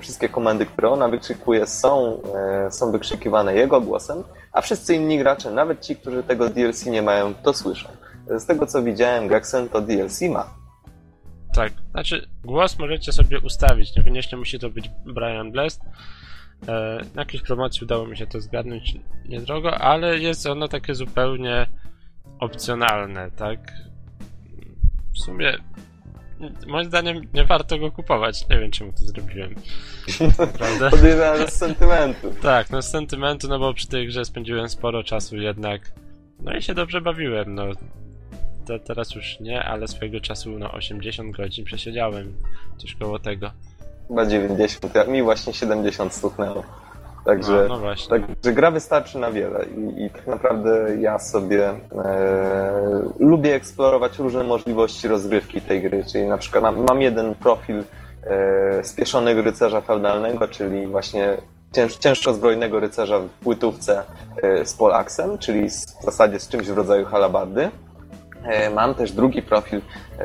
[0.00, 2.22] wszystkie komendy, które ona wykrzykuje, są,
[2.70, 7.34] są wykrzykiwane jego głosem, a wszyscy inni gracze, nawet ci, którzy tego DLC nie mają,
[7.34, 7.88] to słyszą.
[8.30, 10.54] Z tego co widziałem, Gaxen to DLC ma.
[11.54, 15.80] Tak, znaczy głos możecie sobie ustawić, niekoniecznie musi to być Brian Blest.
[16.68, 18.94] E, na jakiejś promocji udało mi się to zgadnąć
[19.28, 21.66] niedrogo, ale jest ono takie zupełnie
[22.40, 23.72] opcjonalne, tak?
[25.14, 25.58] W sumie
[26.66, 28.48] moim zdaniem nie warto go kupować.
[28.48, 29.54] Nie wiem, czemu to zrobiłem.
[30.58, 30.90] Prawda?
[30.96, 32.34] Podejrzewam z sentymentu.
[32.42, 35.92] Tak, no z sentymentu, no bo przy tej grze spędziłem sporo czasu jednak.
[36.40, 37.64] No i się dobrze bawiłem, no.
[38.66, 42.32] To teraz już nie, ale swojego czasu no 80 godzin przesiedziałem.
[42.76, 43.50] Coś koło tego.
[44.08, 46.62] Chyba 90, mi właśnie 70 stuknęło.
[47.24, 51.76] Także, No, no także gra wystarczy na wiele i, i tak naprawdę ja sobie e,
[53.18, 57.84] lubię eksplorować różne możliwości rozgrywki tej gry, czyli na przykład mam, mam jeden profil
[58.24, 61.36] e, spieszonego rycerza feudalnego, czyli właśnie
[61.72, 64.02] cięż, ciężko zbrojnego rycerza w płytówce
[64.42, 67.70] e, z polaksem, czyli z, w zasadzie z czymś w rodzaju halabardy.
[68.46, 69.80] E, Mam też drugi profil
[70.18, 70.22] e,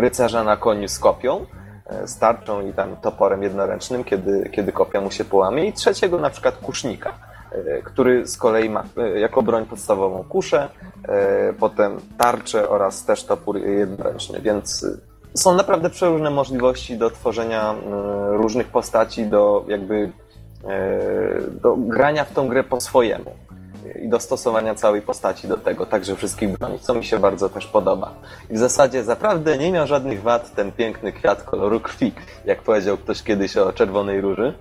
[0.00, 1.46] rycerza na koniu z kopią,
[1.86, 5.64] e, z tarczą i tam toporem jednoręcznym, kiedy, kiedy kopia mu się połamie.
[5.66, 7.12] I trzeciego na przykład kusznika,
[7.52, 10.68] e, który z kolei ma e, jako broń podstawową kuszę,
[11.08, 17.74] e, potem tarczę oraz też topór jednoręczny, więc e, są naprawdę przeróżne możliwości do tworzenia
[18.30, 20.12] różnych postaci, do jakby
[20.68, 23.30] e, do grania w tą grę po swojemu
[24.02, 28.14] i dostosowania całej postaci do tego, także wszystkich broni, co mi się bardzo też podoba.
[28.50, 32.12] I w zasadzie naprawdę nie miał żadnych wad ten piękny kwiat koloru krwi,
[32.44, 34.54] jak powiedział ktoś kiedyś o czerwonej róży.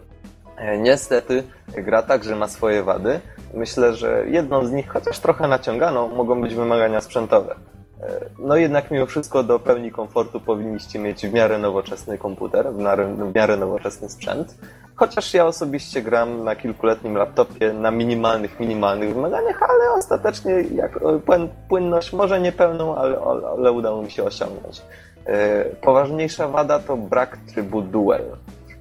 [0.58, 1.44] E, Niestety
[1.78, 3.20] gra także ma swoje wady.
[3.54, 7.56] Myślę, że jedną z nich, chociaż trochę naciąganą, mogą być wymagania sprzętowe.
[8.02, 8.08] E,
[8.40, 13.16] No jednak mimo wszystko do pełni komfortu powinniście mieć w miarę nowoczesny komputer, w miarę,
[13.16, 14.56] w miarę nowoczesny sprzęt.
[15.04, 21.49] Chociaż ja osobiście gram na kilkuletnim laptopie na minimalnych, minimalnych wymaganiach, ale ostatecznie jak, płyn,
[21.70, 24.82] płynność może nie pełną, ale, ale, ale udało mi się osiągnąć.
[25.26, 28.24] E, Poważniejsza wada to brak trybu duel.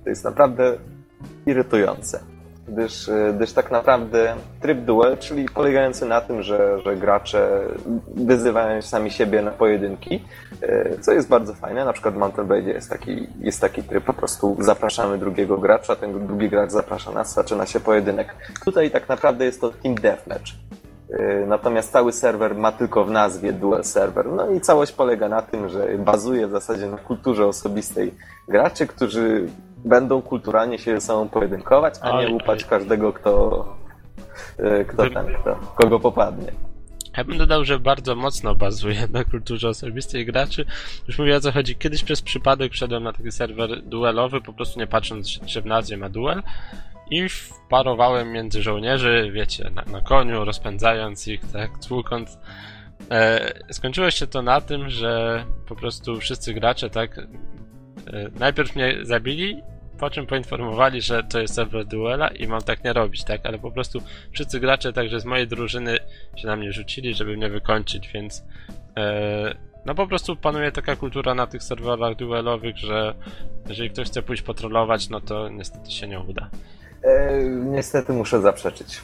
[0.05, 0.77] To jest naprawdę
[1.47, 2.21] irytujące.
[2.69, 7.61] Gdyż, e, gdyż tak naprawdę tryb duel, czyli polegający na tym, że, że gracze
[8.07, 10.25] wyzywają sami siebie na pojedynki,
[10.63, 11.85] e, co jest bardzo fajne.
[11.85, 15.97] Na przykład w Mountain Blade jest taki, jest taki tryb, po prostu zapraszamy drugiego gracza,
[15.97, 18.35] ten drugi gracz zaprasza nas, zaczyna się pojedynek.
[18.65, 20.53] Tutaj tak naprawdę jest to Team Deathmatch.
[21.11, 24.27] E, Natomiast cały serwer ma tylko w nazwie dual server.
[24.27, 28.15] No i całość polega na tym, że bazuje w zasadzie na kulturze osobistej
[28.49, 29.49] graczy, którzy
[29.85, 33.65] będą kulturalnie się ze sobą pojedynkować, a nie łupać każdego, kto,
[34.59, 36.53] e, kto ten, kto, kogo popadnie.
[37.17, 40.65] Ja bym dodał, że bardzo mocno bazuje na kulturze osobistej graczy.
[41.09, 41.77] Już mówię o co chodzi.
[41.77, 45.97] Kiedyś przez przypadek wszedłem na taki serwer duelowy, po prostu nie patrząc, czy w nazwie
[45.97, 46.43] ma duel.
[47.11, 52.39] I wparowałem między żołnierzy, wiecie, na, na koniu, rozpędzając ich, tak, tłukąc.
[53.11, 57.25] E, skończyło się to na tym, że po prostu wszyscy gracze, tak, e,
[58.39, 59.63] najpierw mnie zabili,
[59.99, 63.59] po czym poinformowali, że to jest serwer duela i mam tak nie robić, tak, ale
[63.59, 63.99] po prostu
[64.33, 65.99] wszyscy gracze także z mojej drużyny
[66.37, 68.45] się na mnie rzucili, żeby mnie wykończyć, więc
[68.97, 69.55] e,
[69.87, 73.15] no po prostu panuje taka kultura na tych serwerach duelowych, że
[73.69, 76.51] jeżeli ktoś chce pójść patrolować, no to niestety się nie uda.
[77.05, 79.01] E, niestety muszę zaprzeczyć.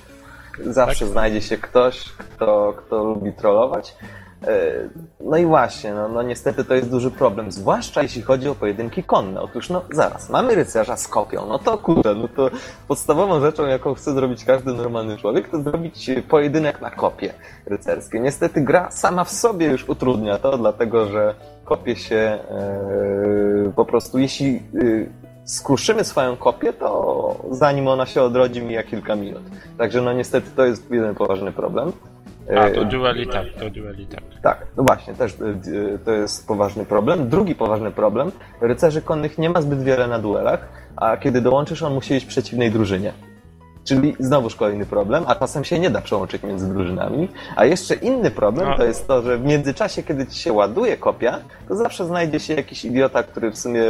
[0.64, 1.08] Zawsze Tak?
[1.08, 3.94] znajdzie się ktoś, kto, kto lubi trollować.
[4.42, 4.88] E,
[5.20, 9.02] No i właśnie, no, no niestety to jest duży problem, zwłaszcza jeśli chodzi o pojedynki
[9.02, 9.40] konne.
[9.40, 12.50] Otóż no zaraz, mamy rycerza z kopią, no to kurde, no to
[12.88, 17.34] podstawową rzeczą, jaką chce zrobić każdy normalny człowiek, to zrobić pojedynek na kopie
[17.66, 18.20] rycerskie.
[18.20, 21.34] Niestety gra sama w sobie już utrudnia to, dlatego że
[21.64, 24.60] kopie się e, po prostu, jeśli e,
[25.44, 29.42] skruszymy swoją kopię, to zanim ona się odrodzi, mija kilka minut.
[29.78, 31.92] Także no niestety to jest jeden poważny problem.
[32.56, 34.20] A, E, to duel i tak, to duel i tak.
[34.42, 37.28] tak, no właśnie, też y, to jest poważny problem.
[37.28, 41.94] Drugi poważny problem, rycerzy konnych nie ma zbyt wiele na duelach, a kiedy dołączysz, on
[41.94, 43.12] musi iść przeciwnej drużynie.
[43.88, 47.28] Czyli znowuż kolejny problem, a czasem się nie da przełączyć między drużynami.
[47.56, 48.76] A jeszcze inny problem No.
[48.76, 52.54] to jest to, że w międzyczasie, kiedy ci się ładuje kopia, to zawsze znajdzie się
[52.54, 53.82] jakiś idiota, który w sumie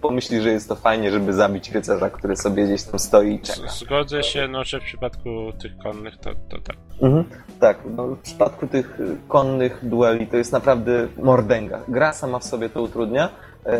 [0.00, 3.68] pomyśli, że jest to fajnie, żeby zabić rycerza, który sobie gdzieś tam stoi i czeka.
[3.68, 5.28] Zgodzę się, no, że w przypadku
[5.62, 6.76] tych konnych to, to tak.
[7.02, 7.24] Mhm.
[7.60, 8.98] Tak, no, w przypadku tych
[9.28, 11.80] konnych dueli to jest naprawdę mordęga.
[11.88, 13.28] Gra sama w sobie to utrudnia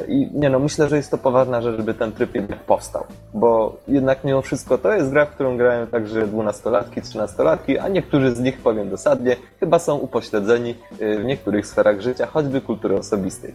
[0.09, 3.77] i nie no, myślę, że jest to poważna rzecz, żeby ten tryb jednak powstał, bo
[3.89, 8.41] jednak mimo wszystko to jest gra, w którą grają także dwunastolatki, trzynastolatki, a niektórzy z
[8.41, 13.55] nich, powiem dosadnie, chyba są upośledzeni y, w niektórych sferach życia, choćby kultury osobistej.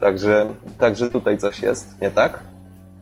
[0.00, 0.46] Także,
[0.78, 2.40] także tutaj coś jest, nie tak?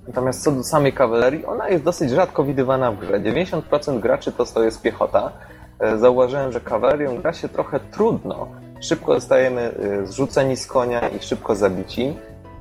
[0.09, 3.21] Natomiast co do samej kawalerii, ona jest dosyć rzadko widywana w grze.
[3.21, 5.33] 90% graczy to, to jest piechota.
[5.81, 8.49] E, Zauważyłem, że kawalerią gra się trochę trudno.
[8.81, 12.15] Szybko zostajemy e, zrzuceni z konia i szybko zabici.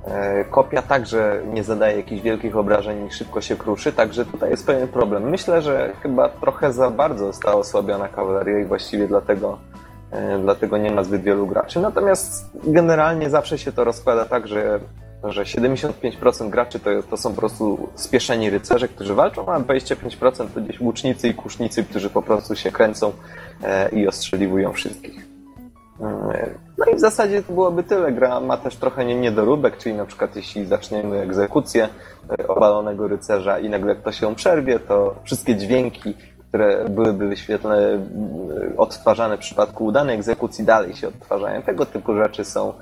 [0.06, 4.66] E, Kopia także nie zadaje jakichś wielkich obrażeń i szybko się kruszy, także tutaj jest
[4.66, 5.30] pewien problem.
[5.30, 9.58] Myślę, że chyba trochę za bardzo została osłabiona kawaleria i właściwie dlatego,
[10.12, 11.80] e, dlatego nie ma zbyt wielu graczy.
[11.80, 14.80] Natomiast generalnie zawsze się to rozkłada tak, że
[15.24, 20.62] że 75% graczy to, to są po prostu spieszeni rycerze, którzy walczą, a 25% to
[20.62, 23.14] gdzieś łucznicy i kusznicy, którzy po prostu się kręcą
[23.64, 25.37] e, i ostrzeliwują wszystkich.
[26.02, 28.12] E, No i w zasadzie to byłoby tyle.
[28.12, 31.90] Gra ma też trochę nie- niedoróbek, czyli na przykład jeśli zaczniemy egzekucję
[32.40, 36.14] e, obalonego rycerza i nagle ktoś ją przerwie, to wszystkie dźwięki,
[36.50, 38.04] które byłyby wyświetlane, m,
[38.78, 41.62] odtwarzane w przypadku udanej egzekucji, dalej się odtwarzają.
[41.62, 42.74] Tego typu rzeczy są.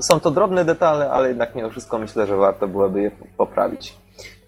[0.00, 3.98] Są to drobne detale, ale jednak mimo wszystko myślę, że warto byłoby je poprawić.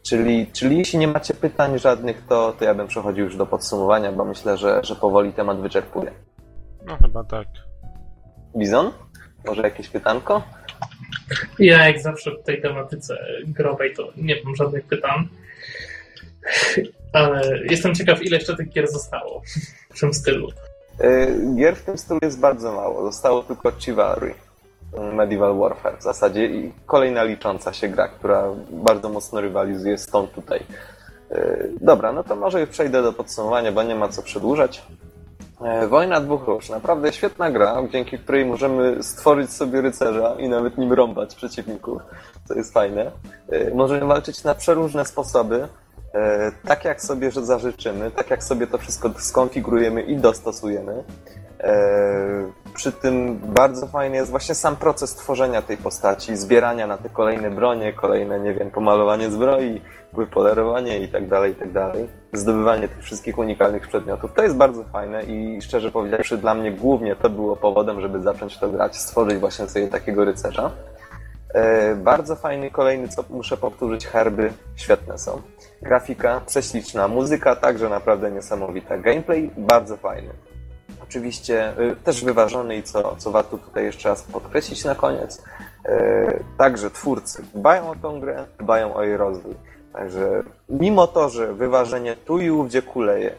[0.09, 4.13] Czyli, czyli jeśli nie macie pytań żadnych, to, to ja bym przechodził już do podsumowania,
[4.13, 6.11] bo myślę, że, że powoli temat wyczerpuje.
[6.87, 7.47] No chyba tak.
[8.57, 8.93] Bizon?
[9.47, 10.43] Może jakieś pytanko?
[11.59, 15.29] Ja jak zawsze w tej tematyce growej to nie mam żadnych pytań.
[17.13, 19.43] Ale jestem ciekaw, ile jeszcze tych gier zostało
[19.95, 20.49] w tym stylu.
[21.01, 23.05] Y, Gier w tym stylu jest bardzo mało.
[23.13, 24.35] Zostało tylko Chivalry,
[25.13, 30.27] Medieval Warfare w zasadzie i kolejna licząca się gra, która bardzo mocno rywalizuje z tą
[30.29, 30.61] tutaj.
[31.33, 34.83] Y, Dobra, no to może już przejdę do podsumowania, bo nie ma co przedłużać.
[35.61, 36.69] E, Wojna dwóch róż.
[36.71, 42.03] Naprawdę świetna gra, dzięki której możemy stworzyć sobie rycerza i nawet nim rąbać przeciwników,
[42.49, 43.11] co jest fajne.
[43.49, 45.69] E, Możemy walczyć na przeróżne sposoby,
[46.15, 51.05] e, tak jak sobie zażyczymy, tak jak sobie to wszystko skonfigurujemy i dostosujemy.
[51.61, 57.09] E, Przy tym bardzo fajny jest właśnie sam proces tworzenia tej postaci, zbierania na te
[57.09, 59.81] kolejne bronie, kolejne, nie wiem, pomalowanie zbroi,
[60.13, 62.09] wypolerowanie i tak dalej, i tak dalej.
[62.33, 64.33] Zdobywanie tych wszystkich unikalnych przedmiotów.
[64.35, 68.59] To jest bardzo fajne i szczerze powiedziawszy dla mnie głównie to było powodem, żeby zacząć
[68.59, 70.71] to grać, stworzyć właśnie sobie takiego rycerza.
[71.55, 75.43] E, Bardzo fajny kolejny, co muszę powtórzyć, herby świetne są.
[75.83, 78.99] Grafika prześliczna, muzyka także naprawdę niesamowita.
[78.99, 80.29] Gameplay bardzo fajny.
[81.09, 85.43] Oczywiście y, też wyważony i co, co warto tutaj jeszcze raz podkreślić na koniec,
[85.89, 89.55] y, także twórcy dbają o tą grę, dbają o jej rozwój.
[89.93, 93.35] Także mimo to, że wyważenie tu i ówdzie kuleje,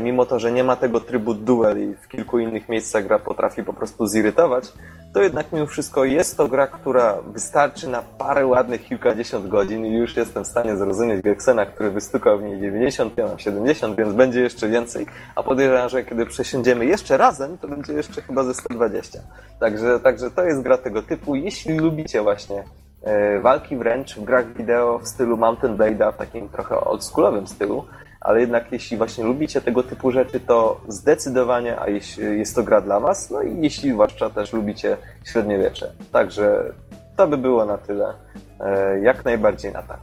[0.00, 3.64] mimo to, że nie ma tego trybu duel i w kilku innych miejscach gra potrafi
[3.64, 4.72] po prostu zirytować,
[5.12, 9.94] to jednak mimo wszystko jest to gra, która wystarczy na parę ładnych kilkadziesiąt godzin i
[9.94, 14.14] już jestem w stanie zrozumieć Geksena, który wystukał w niej 90, ja mam 70, więc
[14.14, 18.54] będzie jeszcze więcej, a podejrzewam, że kiedy przesiądziemy jeszcze razem, to będzie jeszcze chyba ze
[18.54, 19.18] 120.
[19.60, 21.34] Także, także to jest gra tego typu.
[21.34, 22.64] Jeśli lubicie właśnie
[23.02, 27.84] e, walki wręcz w grach wideo w stylu Mountain Blade'a, w takim trochę oldschoolowym stylu,
[28.24, 32.80] ale jednak jeśli właśnie lubicie tego typu rzeczy, to zdecydowanie, a jeśli jest to gra
[32.80, 35.92] dla Was, no i jeśli zwłaszcza też lubicie średniowiecze.
[36.12, 36.72] Także
[37.16, 38.14] to by było na tyle.
[38.60, 40.00] E, Jak najbardziej na tak.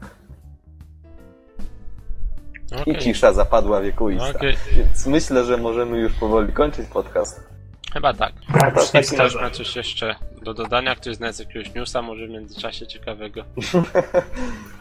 [2.72, 2.98] I Okej.
[2.98, 4.30] cisza zapadła wiekuista.
[4.30, 4.58] Okej.
[4.74, 7.50] Więc myślę, że możemy już powoli kończyć podcast.
[7.94, 8.34] Chyba tak.
[8.60, 10.96] Tak, nie w takim Ktoś ma coś jeszcze do dodania?
[10.96, 13.44] Ktoś zna z jakiegoś newsa może w międzyczasie ciekawego?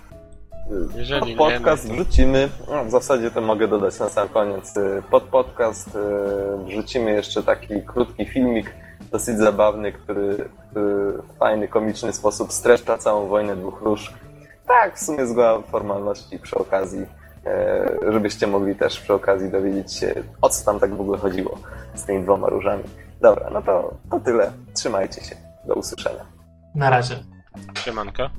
[0.96, 4.28] Jeżeli Pod nie, podcast no to- wrzucimy, no w zasadzie to mogę dodać na sam
[4.28, 8.74] koniec, y, pod podcast y, wrzucimy jeszcze taki krótki filmik,
[9.12, 14.14] dosyć zabawny, który, który w fajny, komiczny sposób streszcza całą wojnę dwóch róż.
[14.66, 17.06] Tak, w sumie zgoła formalności przy okazji,
[17.46, 21.58] e, żebyście mogli też przy okazji dowiedzieć się, o co tam tak w ogóle chodziło
[21.94, 22.84] z tymi dwoma różami.
[23.20, 24.52] Dobra, no to, to tyle.
[24.74, 25.36] Trzymajcie się.
[25.64, 26.24] Do usłyszenia.
[26.74, 27.14] Na razie.
[27.84, 28.30] Siemanko.